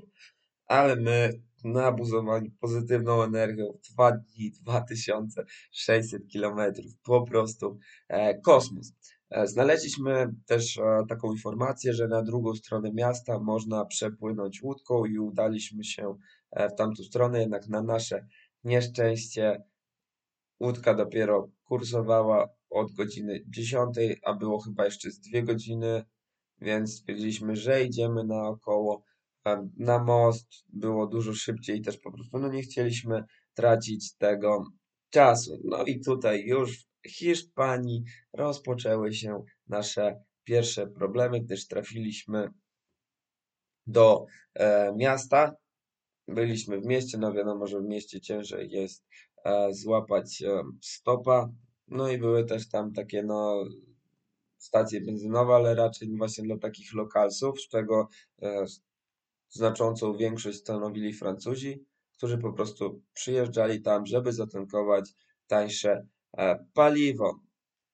[0.67, 8.93] ale my nabuzowani pozytywną energią, dwa dni, 2600 kilometrów, po prostu e, kosmos.
[9.31, 15.19] E, znaleźliśmy też e, taką informację, że na drugą stronę miasta można przepłynąć łódką i
[15.19, 16.17] udaliśmy się
[16.51, 18.27] e, w tamtą stronę, jednak na nasze
[18.65, 19.62] nieszczęście
[20.62, 26.05] Łódka dopiero kursowała od godziny 10, a było chyba jeszcze z dwie godziny,
[26.61, 29.05] więc stwierdziliśmy, że idziemy naokoło.
[29.77, 34.64] Na most było dużo szybciej i też po prostu no nie chcieliśmy tracić tego
[35.11, 35.61] czasu.
[35.64, 42.48] No i tutaj już w Hiszpanii rozpoczęły się nasze pierwsze problemy, gdyż trafiliśmy
[43.87, 45.57] do e, miasta.
[46.29, 49.05] Byliśmy w mieście, no wiadomo, że w mieście ciężej jest
[49.70, 51.48] złapać e, stopa.
[51.88, 53.64] No i były też tam takie no
[54.59, 58.09] stacje benzynowe, ale raczej właśnie dla takich lokalsów, z czego
[58.42, 58.64] e,
[59.48, 61.85] znaczącą większość stanowili Francuzi,
[62.16, 65.14] którzy po prostu przyjeżdżali tam, żeby zatankować
[65.46, 66.07] tańsze
[66.74, 67.40] paliwo.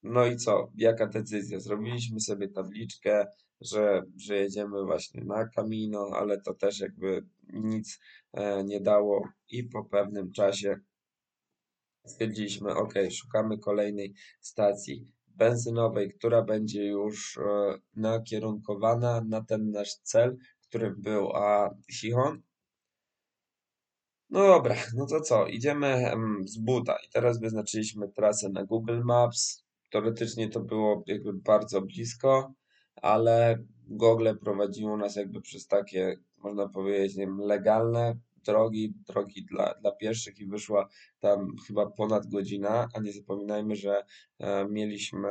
[0.02, 0.72] No i co?
[0.74, 1.60] Jaka decyzja?
[1.60, 3.26] Zrobiliśmy sobie tabliczkę,
[3.60, 8.00] że, że jedziemy właśnie na Camino, ale to też jakby nic
[8.64, 10.80] nie dało i po pewnym czasie
[12.08, 20.36] stwierdziliśmy, ok, szukamy kolejnej stacji benzynowej, która będzie już e, nakierunkowana na ten nasz cel,
[20.68, 22.42] którym był a Chichon.
[24.30, 26.10] No dobra, no to co, idziemy
[26.44, 29.64] z buta i teraz wyznaczyliśmy trasę na Google Maps.
[29.90, 32.52] Teoretycznie to było jakby bardzo blisko,
[33.02, 39.74] ale Google prowadziło nas jakby przez takie, można powiedzieć, nie wiem, legalne drogi, drogi dla,
[39.74, 40.88] dla pieszych i wyszła
[41.20, 44.04] tam chyba ponad godzina, a nie zapominajmy, że
[44.38, 45.28] e, mieliśmy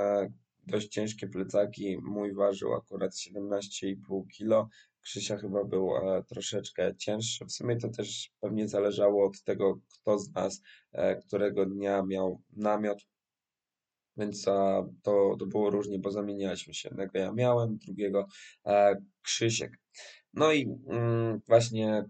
[0.68, 1.98] dość ciężkie plecaki.
[2.02, 4.70] Mój ważył akurat 17,5 kg.
[5.02, 7.46] Krzysia chyba był e, troszeczkę cięższy.
[7.46, 12.42] W sumie to też pewnie zależało od tego, kto z nas e, którego dnia miał
[12.54, 13.06] namiot.
[14.18, 14.44] Więc
[15.04, 16.90] to, to było różnie, bo zamienialiśmy się.
[16.90, 18.28] Jednego ja miałem, drugiego
[19.22, 19.80] Krzysiek.
[20.34, 22.06] No i mm, właśnie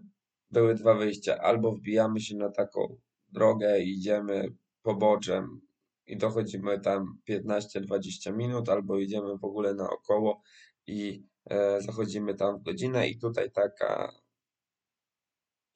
[0.50, 1.38] były dwa wyjścia.
[1.38, 2.96] Albo wbijamy się na taką
[3.28, 5.60] drogę i idziemy poboczem
[6.06, 10.42] i dochodzimy tam 15-20 minut, albo idziemy w ogóle naokoło
[10.86, 14.12] i e, zachodzimy tam w godzinę i tutaj taka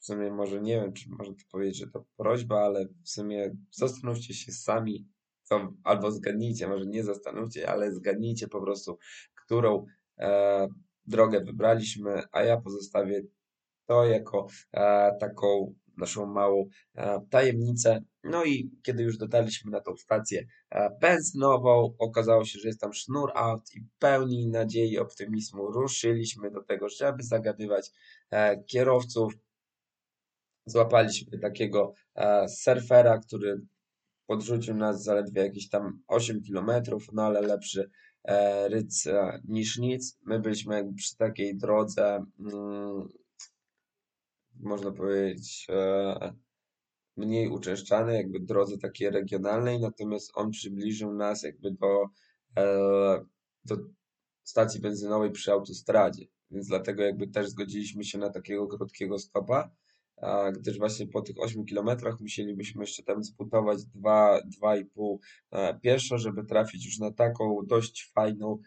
[0.03, 3.57] w sumie może nie wiem, czy można to powiedzieć, że to prośba, ale w sumie
[3.71, 5.09] zastanówcie się sami,
[5.43, 8.99] co, albo zgadnijcie, może nie zastanówcie, ale zgadnijcie po prostu,
[9.45, 9.87] którą
[10.19, 10.69] e,
[11.07, 13.23] drogę wybraliśmy, a ja pozostawię
[13.93, 18.01] to jako e, taką naszą małą e, tajemnicę.
[18.25, 22.93] No i kiedy już dotarliśmy na tą stację e, benzynową, okazało się, że jest tam
[22.93, 27.91] sznur aut i pełni nadziei i optymizmu ruszyliśmy do tego, żeby zagadywać
[28.67, 29.33] kierowców.
[30.67, 31.95] Złapaliśmy takiego
[32.49, 33.61] surfera, który
[34.27, 37.91] podrzucił nas zaledwie jakieś tam 8 kilometrów, no ale lepszy
[38.69, 39.09] ryc
[39.49, 40.19] niż nic.
[40.27, 43.09] My byliśmy przy takiej drodze, mm,
[44.61, 46.33] można powiedzieć, e,
[47.17, 52.07] mniej uczęszczanej, jakby drodze takiej regionalnej, natomiast on przybliżył nas jakby do,
[52.59, 53.25] e,
[53.65, 53.77] do
[54.43, 59.71] stacji benzynowej przy autostradzie, więc dlatego jakby też zgodziliśmy się na takiego krótkiego stopa,
[60.53, 65.19] gdyż właśnie po tych 8 kilometrach musielibyśmy jeszcze tam zbudować 2, 2,5
[65.51, 68.59] e, pieszo, żeby trafić już na taką dość fajną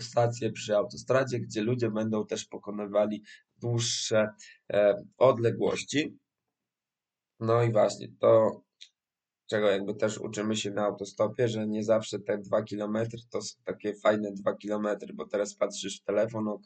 [0.00, 3.22] stację przy autostradzie, gdzie ludzie będą też pokonywali
[3.62, 4.28] dłuższe
[4.72, 6.18] e, odległości.
[7.40, 8.62] No i właśnie to,
[9.46, 12.96] czego jakby też uczymy się na autostopie, że nie zawsze te 2 km
[13.30, 16.64] to są takie fajne 2 km, bo teraz patrzysz w telefon, ok,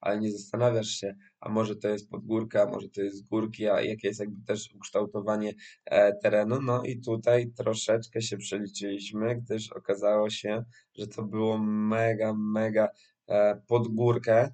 [0.00, 3.68] ale nie zastanawiasz się, a może to jest pod górkę, a może to jest górki,
[3.68, 5.52] a jakie jest jakby też ukształtowanie
[5.84, 6.62] e, terenu.
[6.62, 12.88] No i tutaj troszeczkę się przeliczyliśmy, gdyż okazało się, że to było mega, mega
[13.28, 14.52] e, pod górkę,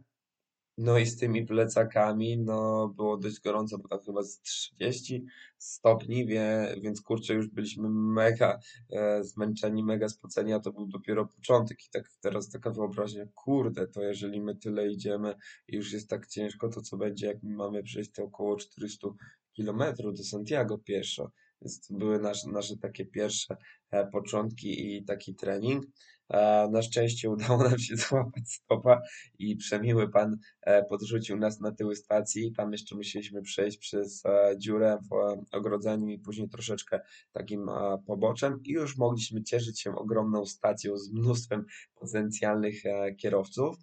[0.79, 5.27] no i z tymi plecakami, no było dość gorąco, bo tam chyba z 30
[5.59, 8.59] stopni, wie, więc kurczę, już byliśmy mega
[8.93, 13.87] e, zmęczeni, mega spoceni, a to był dopiero początek i tak teraz taka wyobraźnia, kurde,
[13.87, 15.35] to jeżeli my tyle idziemy
[15.69, 19.09] i już jest tak ciężko, to co będzie, jak my mamy przejść te około 400
[19.53, 21.31] kilometrów do Santiago pieszo.
[21.63, 23.57] Więc to były nasze, nasze takie pierwsze
[23.91, 25.85] e, początki i taki trening.
[26.29, 29.03] E, na szczęście udało nam się złapać stopa
[29.39, 32.53] i przemiły pan e, podrzucił nas na tyły stacji.
[32.53, 34.23] Tam jeszcze musieliśmy przejść przez
[34.59, 37.01] dziurę w ogrodzeniu i później troszeczkę
[37.33, 37.71] takim
[38.07, 42.83] poboczem i już mogliśmy cieszyć się ogromną stacją z mnóstwem potencjalnych
[43.19, 43.77] kierowców.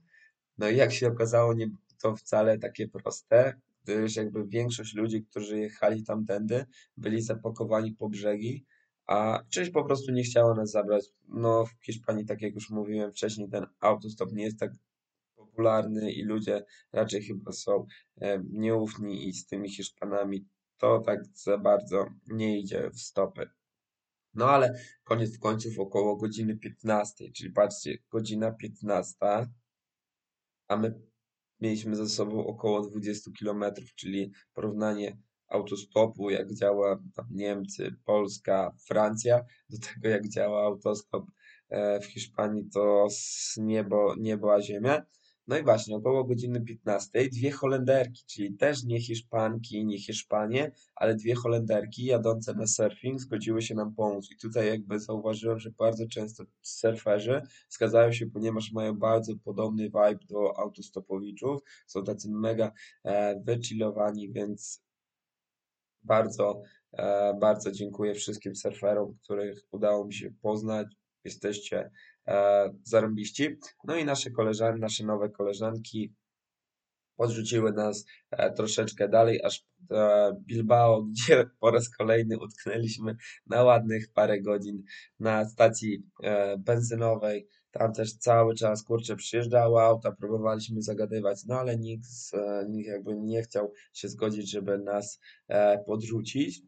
[0.58, 3.54] No i jak się okazało, nie było to wcale takie proste
[3.84, 6.66] gdyż jakby większość ludzi, którzy jechali tamtędy,
[6.98, 8.66] byli zapakowani po brzegi,
[9.08, 11.06] a część po prostu nie chciała nas zabrać.
[11.28, 14.72] No, w Hiszpanii, tak jak już mówiłem wcześniej, ten autostop nie jest tak
[15.36, 17.86] popularny i ludzie raczej chyba są
[18.50, 20.46] nieufni i z tymi Hiszpanami
[20.78, 23.50] to tak za bardzo nie idzie w stopy.
[24.34, 29.16] No ale koniec końców około godziny 15, czyli patrzcie, godzina 15,
[30.68, 31.02] a my
[31.60, 33.64] mieliśmy ze sobą około 20 km,
[33.96, 35.18] czyli porównanie
[35.54, 37.00] autostopu, jak działa
[37.32, 41.26] Niemcy, Polska, Francja, do tego jak działa autostop
[41.70, 45.06] e, w Hiszpanii, to z niebo, niebo a ziemia.
[45.48, 51.16] No i właśnie, około godziny 15 dwie Holenderki, czyli też nie Hiszpanki, nie Hiszpanie, ale
[51.16, 54.32] dwie Holenderki jadące na surfing zgodziły się nam pomóc.
[54.32, 60.26] I tutaj jakby zauważyłem, że bardzo często surferzy zgadzają się, ponieważ mają bardzo podobny vibe
[60.30, 61.62] do autostopowiczów.
[61.88, 62.72] Są tacy mega
[63.04, 64.84] e, wychillowani, więc
[66.04, 66.62] bardzo,
[66.94, 70.88] e, bardzo dziękuję wszystkim surferom, których udało mi się poznać.
[71.24, 71.92] Jesteście
[72.28, 73.58] e, zarąbiści.
[73.84, 76.14] No i nasze koleżanki, nasze nowe koleżanki
[77.16, 79.66] podrzuciły nas e, troszeczkę dalej, aż
[80.40, 84.84] Bilbao, gdzie po raz kolejny utknęliśmy na ładnych parę godzin
[85.20, 86.04] na stacji
[86.58, 87.48] benzynowej.
[87.74, 92.08] Tam też cały czas, kurczę, przyjeżdżało auta, próbowaliśmy zagadywać, no ale nikt,
[92.70, 95.20] nikt jakby nie chciał się zgodzić, żeby nas
[95.86, 96.64] podrzucić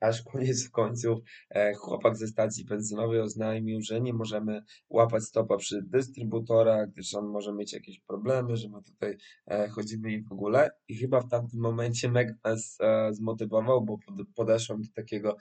[0.00, 1.18] aż koniec końców
[1.50, 7.26] e, chłopak ze stacji benzynowej oznajmił, że nie możemy łapać stopa przy dystrybutorach, gdyż on
[7.26, 9.16] może mieć jakieś problemy, że my tutaj
[9.46, 10.70] e, chodzimy i w ogóle.
[10.88, 13.98] I chyba w tamtym momencie mega nas e, zmotywował, bo
[14.34, 15.36] podeszłem do takiego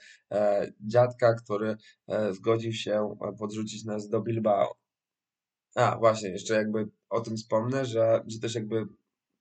[0.81, 1.77] dziadka, który
[2.31, 4.86] zgodził się podrzucić nas do Bilbao.
[5.75, 8.87] A, właśnie, jeszcze jakby o tym wspomnę, że, że też jakby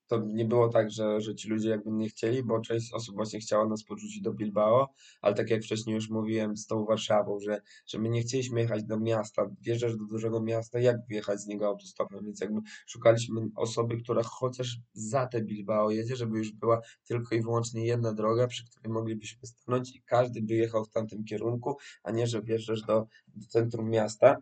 [0.07, 3.41] to nie było tak, że, że ci ludzie jakby nie chcieli, bo część osób właśnie
[3.41, 4.89] chciała nas podrzucić do Bilbao,
[5.21, 8.85] ale tak jak wcześniej już mówiłem z tą Warszawą, że, że my nie chcieliśmy jechać
[8.85, 13.97] do miasta, wjeżdżasz do dużego miasta, jak wjechać z niego autostopem, więc jakby szukaliśmy osoby,
[13.97, 18.67] która chociaż za te Bilbao jedzie, żeby już była tylko i wyłącznie jedna droga, przy
[18.67, 23.07] której moglibyśmy stanąć i każdy by jechał w tamtym kierunku, a nie, że wjeżdżasz do,
[23.37, 24.37] do centrum miasta.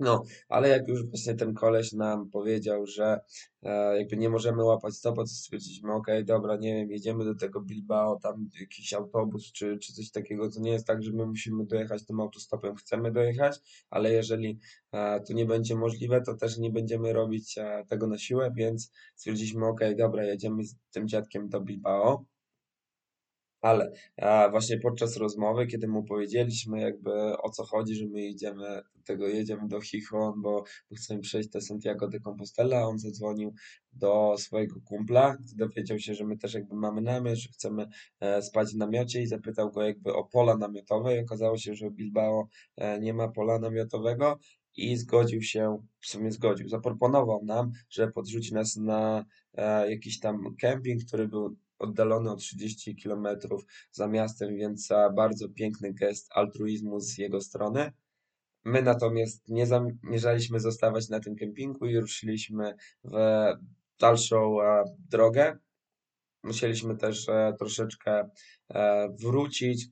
[0.00, 3.20] No, ale jak już właśnie ten koleś nam powiedział, że
[3.62, 7.60] e, jakby nie możemy łapać stopa, to stwierdziliśmy, okej, dobra, nie wiem, jedziemy do tego
[7.60, 11.66] Bilbao, tam jakiś autobus czy, czy coś takiego, to nie jest tak, że my musimy
[11.66, 13.58] dojechać tym autostopem, chcemy dojechać,
[13.90, 14.58] ale jeżeli
[14.92, 18.92] e, to nie będzie możliwe, to też nie będziemy robić e, tego na siłę, więc
[19.14, 22.24] stwierdziliśmy, okej, dobra, jedziemy z tym dziadkiem do Bilbao.
[23.66, 23.92] Ale
[24.50, 29.68] właśnie podczas rozmowy, kiedy mu powiedzieliśmy jakby o co chodzi, że my jedziemy, tego jedziemy
[29.68, 30.64] do Chichon, bo,
[30.96, 33.54] chcemy przejść do Santiago de Compostela, on zadzwonił
[33.92, 37.86] do swojego kumpla, dowiedział się, że my też jakby mamy namiot, że chcemy
[38.20, 41.90] e, spać w namiocie i zapytał go jakby o pola namiotowe i okazało się, że
[41.90, 44.38] Bilbao e, nie ma pola namiotowego
[44.76, 50.56] i zgodził się, w sumie zgodził, zaproponował nam, że podrzuci nas na e, jakiś tam
[50.60, 53.26] kemping, który był oddalony o 30 km
[53.92, 57.92] za miastem, więc bardzo piękny gest altruizmu z jego strony.
[58.64, 62.74] My natomiast nie zamierzaliśmy zostawać na tym kempingu i ruszyliśmy
[63.04, 63.12] w
[64.00, 65.58] dalszą e, drogę.
[66.42, 68.30] Musieliśmy też e, troszeczkę
[68.70, 69.88] e, wrócić.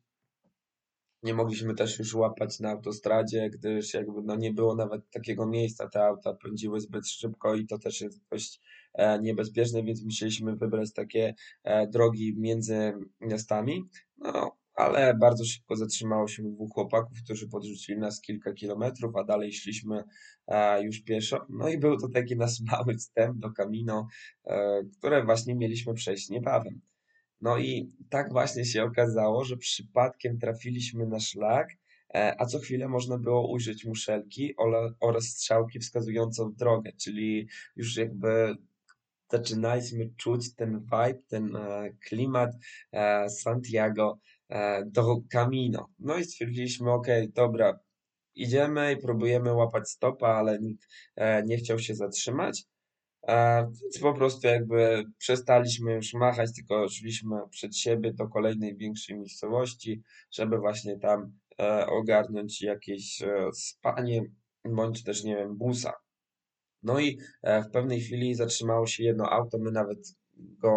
[1.24, 5.88] Nie mogliśmy też już łapać na autostradzie, gdyż jakby no nie było nawet takiego miejsca.
[5.88, 8.60] Te auta pędziły zbyt szybko i to też jest dość
[8.94, 13.88] E, niebezpieczne, więc musieliśmy wybrać takie e, drogi między miastami.
[14.18, 19.52] No, ale bardzo szybko zatrzymało się dwóch chłopaków, którzy podrzucili nas kilka kilometrów, a dalej
[19.52, 20.04] szliśmy
[20.46, 21.46] e, już pieszo.
[21.48, 24.06] No i był to taki nasz mały wstęp do Camino,
[24.98, 26.80] które właśnie mieliśmy przejść niebawem.
[27.40, 31.68] No i tak właśnie się okazało, że przypadkiem trafiliśmy na szlak,
[32.14, 34.54] a co chwilę można było ujrzeć muszelki
[35.00, 38.56] oraz strzałki wskazujące w drogę, czyli już jakby
[39.30, 42.50] zaczynaliśmy czuć ten vibe, ten e, klimat
[42.92, 44.18] e, Santiago
[44.48, 45.88] e, do Camino.
[45.98, 47.78] No i stwierdziliśmy, ok, dobra,
[48.34, 50.88] idziemy i próbujemy łapać stopa, ale nikt
[51.46, 52.64] nie chciał się zatrzymać.
[53.82, 60.02] Więc po prostu jakby przestaliśmy już machać, tylko szliśmy przed siebie do kolejnej większej miejscowości,
[60.32, 61.32] żeby właśnie tam
[61.88, 63.22] ogarnąć jakieś
[63.52, 64.22] spanie,
[64.64, 65.92] bądź też, nie wiem, busa.
[66.82, 69.98] No i e, w pewnej chwili zatrzymało się jedno auto, my nawet
[70.36, 70.72] go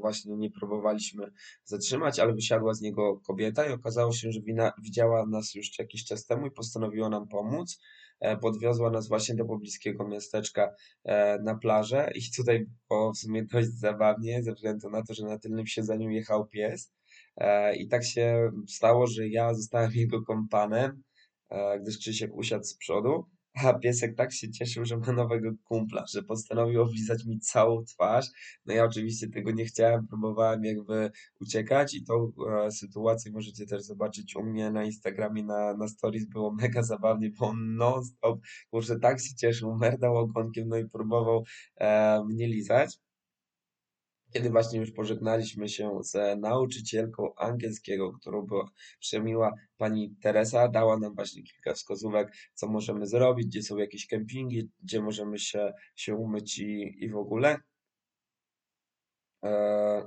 [0.00, 1.26] właśnie nie próbowaliśmy
[1.64, 4.40] zatrzymać, ale wysiadła z niego kobieta i okazało się, że
[4.82, 7.80] widziała nas już jakiś czas temu i postanowiła nam pomóc.
[8.22, 13.44] E, podwiozła nas właśnie do pobliskiego miasteczka e, na plażę i tutaj było w sumie
[13.44, 16.92] dość zabawnie, ze względu na to, że na tylnym siedzeniu jechał pies.
[17.76, 21.02] I tak się stało, że ja zostałem jego kompanem,
[21.80, 26.22] gdyż Krzysiek usiadł z przodu, a piesek tak się cieszył, że ma nowego kumpla, że
[26.22, 28.26] postanowił oblizać mi całą twarz.
[28.66, 32.32] No ja oczywiście tego nie chciałem, próbowałem jakby uciekać i tą
[32.66, 36.26] e, sytuację możecie też zobaczyć u mnie na Instagramie, na, na stories.
[36.28, 38.40] Było mega zabawnie, bo on non-stop,
[38.70, 41.44] kurczę, tak się cieszył, merdał ogonkiem, no i próbował
[41.76, 42.98] e, mnie lizać.
[44.32, 48.70] Kiedy właśnie już pożegnaliśmy się z nauczycielką angielskiego, którą była
[49.00, 54.70] przemiła pani Teresa, dała nam właśnie kilka wskazówek, co możemy zrobić, gdzie są jakieś kempingi,
[54.82, 57.58] gdzie możemy się, się umyć i, i w ogóle.
[59.42, 60.02] Eee,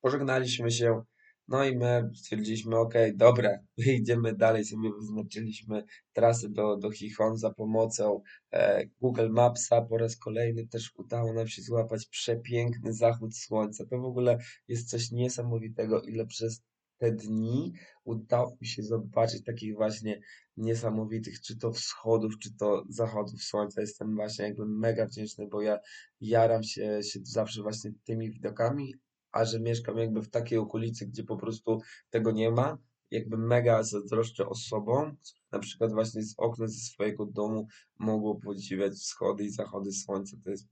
[0.00, 1.02] pożegnaliśmy się
[1.48, 3.58] no i my stwierdziliśmy, ok, dobra,
[4.00, 9.82] idziemy dalej, sobie wyznaczyliśmy trasy do, do Chichon za pomocą e, Google Mapsa.
[9.82, 13.86] Po raz kolejny też udało nam się złapać przepiękny zachód słońca.
[13.86, 14.38] To w ogóle
[14.68, 16.62] jest coś niesamowitego, ile przez
[16.98, 17.72] te dni
[18.04, 20.20] udało mi się zobaczyć takich właśnie
[20.56, 23.80] niesamowitych, czy to wschodów, czy to zachodów słońca.
[23.80, 25.78] Jestem właśnie jakby mega wdzięczny, bo ja
[26.20, 28.94] jaram się, się zawsze właśnie tymi widokami,
[29.32, 31.80] a że mieszkam jakby w takiej okolicy, gdzie po prostu
[32.10, 32.78] tego nie ma,
[33.10, 35.16] jakby mega zazdroszczę osobom,
[35.52, 37.66] na przykład właśnie z okna ze swojego domu
[37.98, 40.36] mogło podziwiać wschody i zachody słońca.
[40.44, 40.68] To jest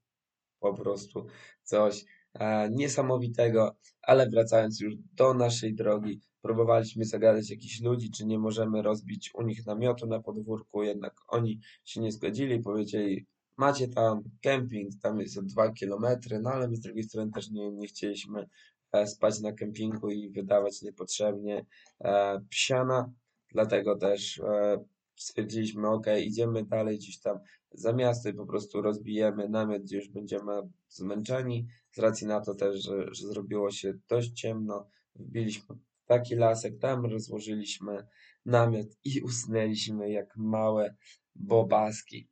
[0.61, 1.27] po prostu
[1.63, 2.05] coś
[2.35, 8.83] e, niesamowitego, ale wracając już do naszej drogi, próbowaliśmy zagadać jakichś ludzi, czy nie możemy
[8.83, 13.27] rozbić u nich namiotu na podwórku, jednak oni się nie zgodzili, powiedzieli,
[13.61, 17.51] macie tam kemping, tam jest o 2 kilometry, no ale my z drugiej strony też
[17.51, 18.49] nie, nie chcieliśmy
[18.93, 21.67] e, spać na kempingu i wydawać niepotrzebnie
[22.01, 23.13] e, psiana,
[23.53, 24.85] dlatego też e,
[25.17, 27.39] stwierdziliśmy, ok, idziemy dalej gdzieś tam
[27.73, 30.53] za miasto i po prostu rozbijemy namiot, gdzie już będziemy
[30.89, 36.79] zmęczeni, z racji na to też, że, że zrobiło się dość ciemno, wbiliśmy taki lasek,
[36.79, 38.07] tam rozłożyliśmy
[38.47, 40.95] namiot i usnęliśmy jak małe
[41.35, 42.30] bobaski.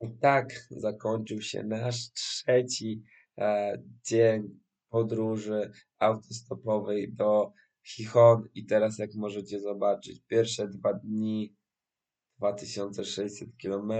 [0.00, 3.02] I tak zakończył się nasz trzeci
[3.38, 7.52] e, dzień podróży autostopowej do
[7.86, 11.54] Chichon i teraz jak możecie zobaczyć, pierwsze dwa dni
[12.38, 13.92] 2600 km,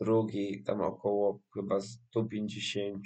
[0.00, 3.02] drugi tam około chyba 150.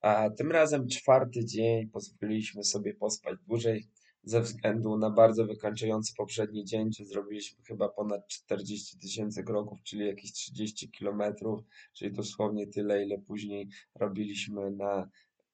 [0.00, 3.88] A tym razem czwarty dzień pozwoliliśmy sobie pospać dłużej
[4.22, 10.06] ze względu na bardzo wykańczający poprzedni dzień, gdzie zrobiliśmy chyba ponad 40 tysięcy kroków, czyli
[10.06, 11.60] jakieś 30 kilometrów,
[11.92, 15.08] czyli dosłownie tyle, ile później robiliśmy na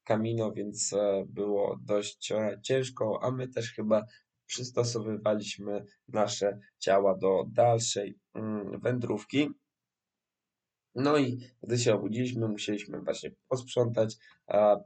[0.04, 4.04] Camino, więc e, było dość e, ciężko, a my też chyba
[4.46, 9.50] przystosowywaliśmy nasze ciała do dalszej mm, wędrówki.
[10.94, 14.16] No i gdy się obudziliśmy, musieliśmy właśnie posprzątać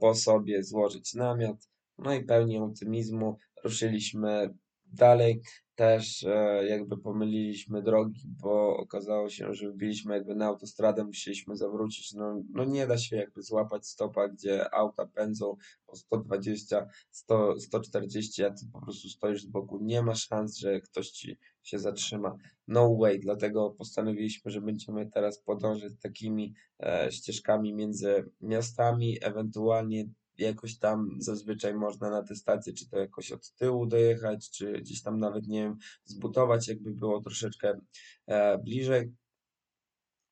[0.01, 1.69] po sobie, złożyć namiot.
[1.99, 4.55] No i pełni optymizmu ruszyliśmy
[4.93, 5.41] dalej.
[5.75, 12.13] Też e, jakby pomyliliśmy drogi, bo okazało się, że wbiliśmy jakby na autostradę, musieliśmy zawrócić.
[12.15, 15.57] No, no nie da się jakby złapać stopa, gdzie auta pędzą
[15.87, 19.79] o 120, 100, 140, a ty po prostu stoisz z boku.
[19.83, 22.37] Nie ma szans, że ktoś ci się zatrzyma.
[22.69, 30.05] No way, dlatego postanowiliśmy, że będziemy teraz podążać takimi e, ścieżkami między miastami, ewentualnie
[30.39, 35.03] jakoś tam zazwyczaj można na te stacje, czy to jakoś od tyłu dojechać, czy gdzieś
[35.03, 37.81] tam nawet, nie wiem, zbudować, jakby było troszeczkę
[38.27, 39.13] e, bliżej.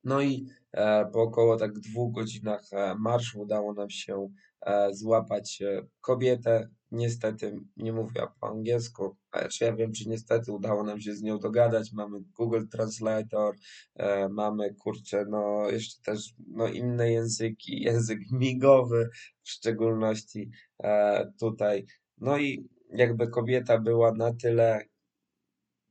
[0.04, 4.28] No i e, po około tak dwóch godzinach e, marszu udało nam się
[4.60, 6.68] e, złapać e, kobietę.
[6.96, 9.16] Niestety nie mówiła po angielsku,
[9.52, 11.92] czy ja wiem, czy niestety udało nam się z nią dogadać.
[11.92, 13.54] Mamy Google Translator,
[13.94, 19.08] e, mamy kurczę, no jeszcze też no, inne języki, język migowy
[19.42, 20.50] w szczególności
[20.82, 21.86] e, tutaj.
[22.18, 24.84] No i jakby kobieta była na tyle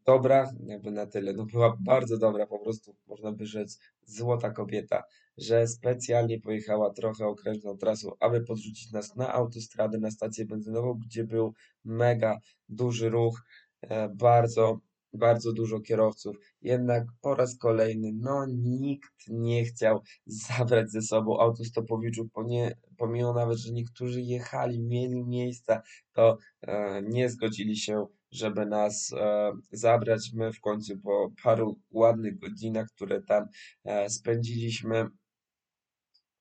[0.05, 5.03] dobra, jakby na tyle, no była bardzo dobra, po prostu można by rzec złota kobieta,
[5.37, 11.23] że specjalnie pojechała trochę okrężną trasą, aby podrzucić nas na autostradę, na stację benzynową, gdzie
[11.23, 11.53] był
[11.83, 12.39] mega
[12.69, 13.43] duży ruch,
[13.81, 14.79] e, bardzo,
[15.13, 16.35] bardzo dużo kierowców.
[16.61, 22.27] Jednak po raz kolejny, no nikt nie chciał zabrać ze sobą autostopowiczów,
[22.97, 25.81] pomimo nawet, że niektórzy jechali, mieli miejsca,
[26.13, 30.31] to e, nie zgodzili się żeby nas e, zabrać.
[30.33, 33.45] My w końcu po paru ładnych godzinach, które tam
[33.83, 35.07] e, spędziliśmy,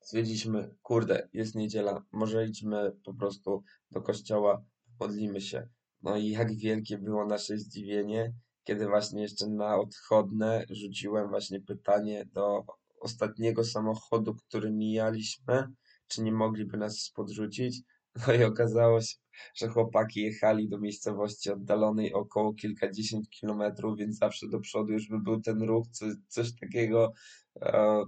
[0.00, 4.64] stwierdziliśmy, kurde, jest niedziela, może idźmy po prostu do kościoła,
[5.00, 5.68] modlimy się.
[6.02, 8.32] No i jak wielkie było nasze zdziwienie,
[8.64, 12.64] kiedy właśnie jeszcze na odchodne rzuciłem właśnie pytanie do
[13.00, 15.66] ostatniego samochodu, który mijaliśmy,
[16.08, 17.82] czy nie mogliby nas podrzucić.
[18.26, 19.16] No i okazało się,
[19.54, 25.20] że chłopaki jechali do miejscowości oddalonej około kilkadziesiąt kilometrów, więc zawsze do przodu już by
[25.20, 27.12] był ten ruch, coś, coś takiego
[27.60, 28.04] e,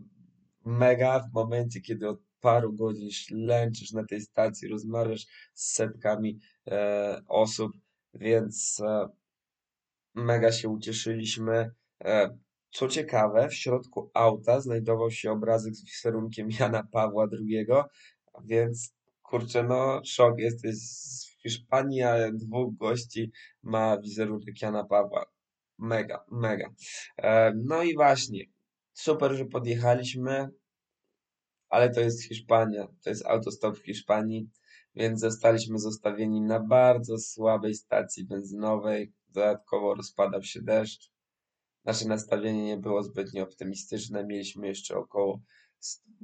[0.64, 7.22] mega w momencie, kiedy od paru godzin ślęczysz na tej stacji, rozmawiasz z setkami e,
[7.28, 7.72] osób,
[8.14, 9.08] więc e,
[10.14, 11.70] mega się ucieszyliśmy.
[12.04, 12.38] E,
[12.70, 17.66] co ciekawe, w środku auta znajdował się obrazek z wizerunkiem Jana Pawła II,
[18.44, 18.95] więc
[19.28, 23.30] kurczę, no szok, jesteś z Hiszpanii, a dwóch gości
[23.62, 25.26] ma wizerunek Jana Pawła.
[25.78, 26.68] Mega, mega.
[27.16, 28.44] E, no i właśnie,
[28.92, 30.48] super, że podjechaliśmy,
[31.68, 34.48] ale to jest Hiszpania, to jest autostop w Hiszpanii,
[34.94, 39.12] więc zostaliśmy zostawieni na bardzo słabej stacji benzynowej.
[39.28, 41.10] Dodatkowo rozpadał się deszcz.
[41.84, 44.26] Nasze nastawienie nie było zbytnio optymistyczne.
[44.26, 45.42] Mieliśmy jeszcze około 100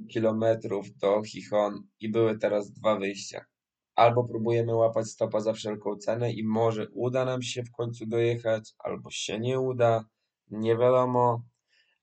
[0.09, 3.45] kilometrów do Chichon i były teraz dwa wyjścia.
[3.95, 8.73] Albo próbujemy łapać stopa za wszelką cenę i może uda nam się w końcu dojechać,
[8.79, 10.05] albo się nie uda,
[10.51, 11.43] nie wiadomo.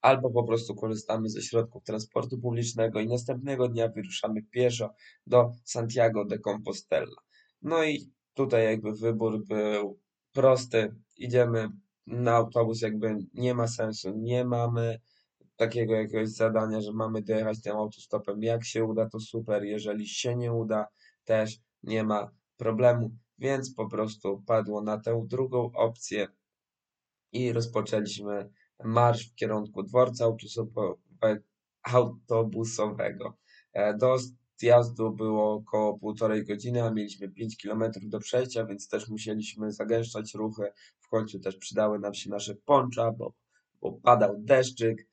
[0.01, 4.91] Albo po prostu korzystamy ze środków transportu publicznego i następnego dnia wyruszamy pieszo
[5.27, 7.17] do Santiago de Compostela.
[7.63, 9.99] No i tutaj jakby wybór był
[10.33, 10.95] prosty.
[11.17, 11.69] Idziemy
[12.07, 15.01] na autobus, jakby nie ma sensu, nie mamy
[15.61, 18.43] takiego jakiegoś zadania, że mamy dojechać tym autostopem.
[18.43, 19.65] Jak się uda, to super.
[19.65, 20.87] Jeżeli się nie uda,
[21.25, 23.11] też nie ma problemu.
[23.39, 26.29] Więc po prostu padło na tę drugą opcję
[27.33, 28.51] i rozpoczęliśmy
[28.85, 30.25] marsz w kierunku dworca
[31.83, 33.37] autobusowego.
[33.73, 34.17] E, do
[34.57, 40.35] zjazdu było około półtorej godziny, a mieliśmy 5 kilometrów do przejścia, więc też musieliśmy zagęszczać
[40.35, 40.73] ruchy.
[41.01, 43.33] W końcu też przydały nam się nasze poncza, bo,
[43.81, 45.10] bo padał deszczyk.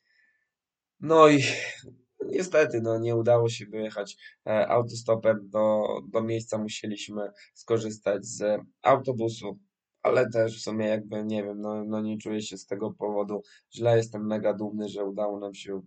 [1.00, 1.44] No i
[2.36, 4.18] niestety no, nie udało się wyjechać
[4.48, 6.58] e, autostopem do, do miejsca.
[6.58, 9.60] Musieliśmy skorzystać z autobusu,
[10.02, 13.42] ale też w sumie jakby nie wiem, no, no nie czuję się z tego powodu
[13.76, 13.98] źle.
[13.98, 15.82] Jestem mega dumny, że udało nam się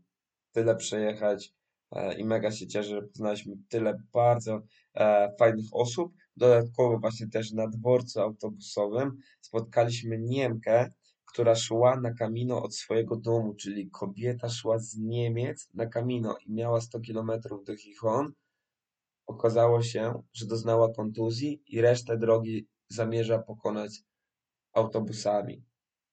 [0.53, 1.55] tyle przejechać
[1.93, 4.61] e, i mega się cieszę, że poznaliśmy tyle bardzo
[4.95, 6.13] e, fajnych osób.
[6.37, 10.93] Dodatkowo właśnie też na dworcu autobusowym spotkaliśmy Niemkę,
[11.33, 16.53] która szła na Camino od swojego domu, czyli kobieta szła z Niemiec na Camino i
[16.53, 18.33] miała 100 kilometrów do Chichon.
[19.27, 24.03] Okazało się, że doznała kontuzji i resztę drogi zamierza pokonać
[24.73, 25.65] autobusami.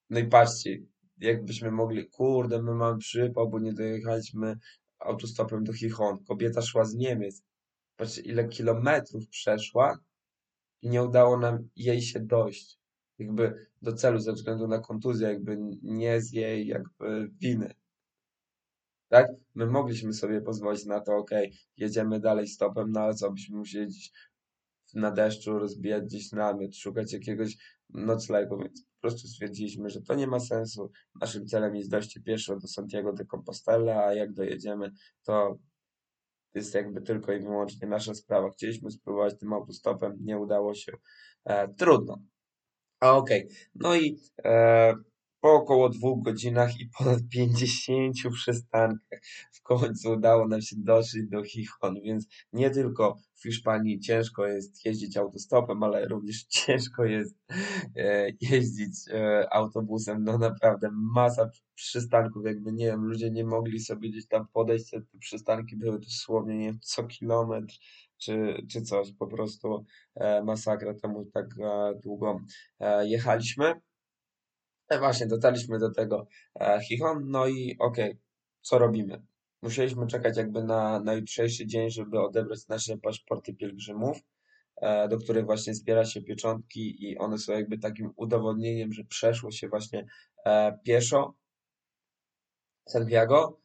[0.10, 0.78] No i patrzcie,
[1.18, 4.58] jakbyśmy mogli, kurde, my mamy przypał, bo nie dojechaliśmy
[5.00, 6.24] autostopem do Chichon.
[6.24, 7.44] Kobieta szła z Niemiec.
[7.96, 10.00] Patrzcie, ile kilometrów przeszła
[10.82, 12.77] i nie udało nam jej się dojść
[13.20, 17.74] jakby do celu ze względu na kontuzję, jakby nie z jej jakby winy.
[19.10, 19.28] Tak?
[19.56, 21.32] My mogliśmy sobie pozwolić na to, ok,
[21.78, 24.12] jedziemy dalej stopem, no ale co, byśmy musieli gdzieś
[24.94, 27.58] na deszczu rozbijać gdzieś namiot, szukać jakiegoś
[27.90, 30.92] noclegu, więc po prostu stwierdziliśmy, że to nie ma sensu.
[31.22, 34.92] Naszym celem jest dojście pieszo do Santiago de Compostela, a jak dojedziemy,
[35.24, 35.58] to
[36.54, 38.50] jest jakby tylko i wyłącznie nasza sprawa.
[38.50, 40.92] Chcieliśmy spróbować tym autostopem, nie udało się.
[41.46, 42.18] E, trudno.
[43.00, 43.48] A okej.
[43.76, 44.96] No i e,
[45.42, 49.20] po około dwóch godzinach i ponad 50 przystankach
[49.52, 54.86] w końcu udało nam się dotrzeć do Chichon, więc nie tylko w Hiszpanii ciężko jest
[54.86, 57.36] jeździć autostopem, ale również ciężko jest
[57.96, 60.24] e, jeździć e, autobusem.
[60.24, 65.02] No naprawdę masa przystanków, jakby nie wiem, ludzie nie mogli sobie gdzieś tam podejść, te
[65.20, 67.74] przystanki były dosłownie, nie wiem, co kilometr
[68.18, 69.14] czy, czy coś.
[69.20, 72.40] Po prostu e, masakra temu tak e, długo
[72.80, 73.74] e, jechaliśmy.
[75.00, 76.28] Właśnie, dotarliśmy do tego
[76.88, 78.18] Chichon, no i okej, okay,
[78.62, 79.22] co robimy?
[79.62, 84.18] Musieliśmy czekać jakby na, na jutrzejszy dzień, żeby odebrać nasze paszporty pielgrzymów,
[85.10, 89.68] do których właśnie zbiera się pieczątki i one są jakby takim udowodnieniem, że przeszło się
[89.68, 90.06] właśnie
[90.84, 91.36] pieszo
[92.88, 93.60] Santiago.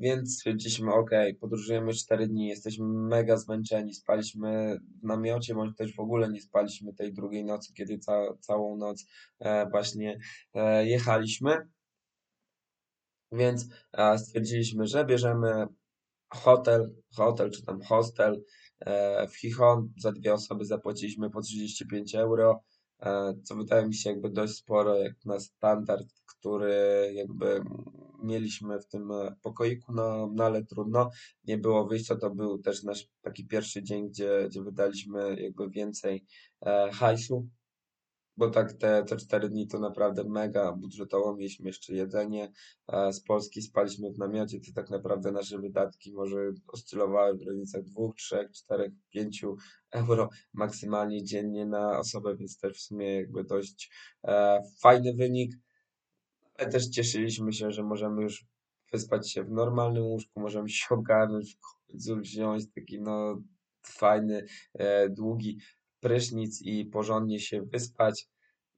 [0.00, 6.00] Więc stwierdziliśmy, ok, podróżujemy 4 dni, jesteśmy mega zmęczeni, spaliśmy w namiocie, bądź też w
[6.00, 9.04] ogóle nie spaliśmy tej drugiej nocy, kiedy ca całą noc
[9.38, 10.18] e, właśnie
[10.54, 11.68] e, jechaliśmy.
[13.32, 15.66] Więc e, stwierdziliśmy, że bierzemy
[16.28, 18.42] hotel, hotel czy tam hostel
[19.30, 19.92] w Chichon.
[19.98, 22.60] Za dwie osoby zapłaciliśmy po 35 euro,
[23.44, 27.60] co wydaje mi się jakby dość sporo, jak na standard, który jakby
[28.22, 31.10] mieliśmy w tym e, pokoiku, no, no ale trudno,
[31.44, 36.24] nie było wyjścia, to był też nasz taki pierwszy dzień, gdzie, gdzie wydaliśmy jakby więcej
[36.66, 37.48] e, hajsu,
[38.36, 42.52] bo tak te, te cztery dni to naprawdę mega budżetowo, mieliśmy jeszcze jedzenie,
[42.88, 47.82] e, z Polski spaliśmy w namiocie, to tak naprawdę nasze wydatki może oscylowały w granicach
[47.82, 49.56] dwóch, trzech, czterech, pięciu
[49.90, 53.90] euro maksymalnie dziennie na osobę, więc też w sumie jakby dość
[54.24, 55.52] e, fajny wynik.
[56.58, 58.46] Ale też cieszyliśmy się, że możemy już
[58.92, 63.42] wyspać się w normalnym łóżku, możemy się ogarnąć, w końcu wziąć taki no
[63.82, 65.58] fajny, e, długi
[66.00, 68.28] prysznic i porządnie się wyspać.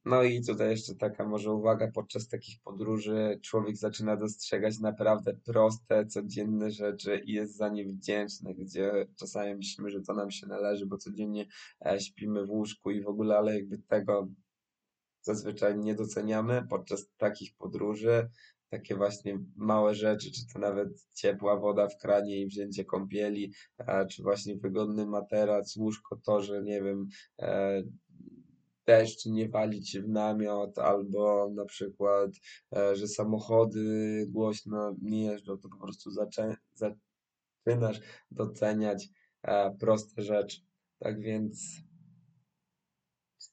[0.05, 6.07] No i tutaj jeszcze taka może uwaga, podczas takich podróży człowiek zaczyna dostrzegać naprawdę proste,
[6.07, 10.87] codzienne rzeczy i jest za nie wdzięczny, gdzie czasami myślimy, że to nam się należy,
[10.87, 11.47] bo codziennie
[11.87, 14.29] e, śpimy w łóżku i w ogóle, ale jakby tego
[15.23, 18.31] zazwyczaj nie doceniamy podczas takich podróży.
[18.71, 23.53] Takie właśnie małe rzeczy, czy to nawet ciepła woda w kranie i wzięcie kąpieli,
[24.11, 27.09] czy właśnie wygodny materac, łóżko to, że nie wiem,
[27.39, 27.83] e,
[28.87, 32.31] deszcz nie walić w namiot, albo na przykład,
[32.77, 38.01] e, że samochody głośno nie jeżdżą, to po prostu zaczynasz
[38.31, 39.09] doceniać
[39.43, 40.61] e, proste rzeczy.
[40.99, 41.83] Tak więc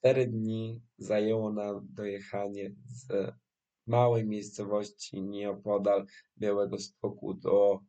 [0.06, 3.34] Cztery dni zajęło nam dojechanie z
[3.88, 6.06] małej miejscowości nieopodal
[6.38, 7.80] Białegostoku do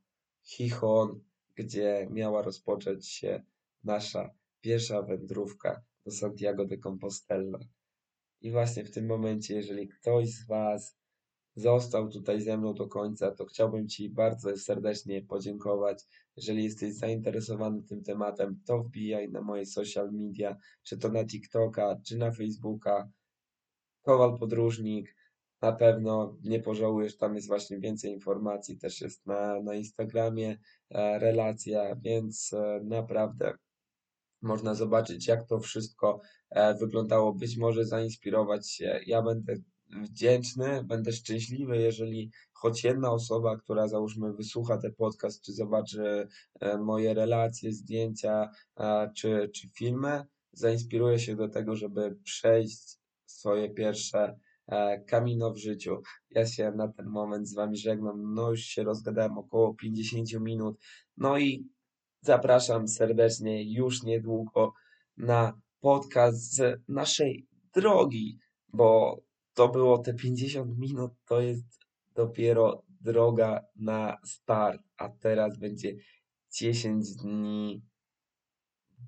[0.43, 1.21] Chichon,
[1.55, 3.43] gdzie miała rozpocząć się
[3.85, 7.59] nasza pierwsza wędrówka do Santiago de Compostela.
[8.41, 10.97] I właśnie w tym momencie, jeżeli ktoś z Was
[11.57, 16.05] został tutaj ze mną do końca, to chciałbym Ci bardzo serdecznie podziękować.
[16.37, 21.97] Jeżeli jesteś zainteresowany tym tematem, to wbijaj na moje social media, czy to na TikToka,
[22.05, 23.09] czy na Facebooka.
[24.03, 25.17] Kowal Podróżnik.
[25.63, 30.59] na pewno nie pożałujesz, tam jest właśnie więcej informacji, też jest na, na Instagramie
[30.91, 33.55] e, relacja, więc e, naprawdę
[34.43, 37.35] można zobaczyć, jak to wszystko e, wyglądało.
[37.35, 39.01] Być może zainspirować się.
[39.07, 39.57] Ja będę
[39.91, 46.29] wdzięczny, będę szczęśliwy, jeżeli choć jedna osoba, która załóżmy wysłucha ten podcast, czy zobaczy
[46.61, 53.71] e, moje relacje, zdjęcia, e, czy, czy filmy, zainspiruje się do tego, żeby przejść swoje
[53.71, 54.39] pierwsze
[55.07, 56.03] kamino w życiu.
[56.31, 58.35] Ja się na ten moment z Wami żegnam.
[58.35, 60.79] No już się rozgadałem około 50 minut.
[61.17, 61.69] No i
[62.27, 64.73] Zapraszam serdecznie już niedługo
[65.17, 68.39] na podcast z naszej drogi,
[68.73, 69.19] bo
[69.57, 71.65] to było te 50 minut, to jest
[72.15, 75.97] dopiero droga na start, a teraz będzie
[76.51, 77.83] 10 dni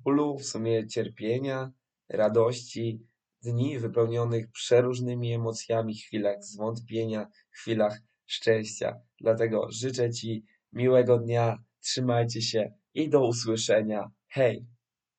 [0.04, 1.72] bólu, w sumie cierpienia,
[2.08, 3.00] radości,
[3.42, 9.00] dni wypełnionych przeróżnymi emocjami, chwilach zwątpienia, chwilach szczęścia.
[9.20, 14.10] Dlatego życzę Ci miłego dnia, trzymajcie się i do usłyszenia.
[14.28, 14.77] Hej!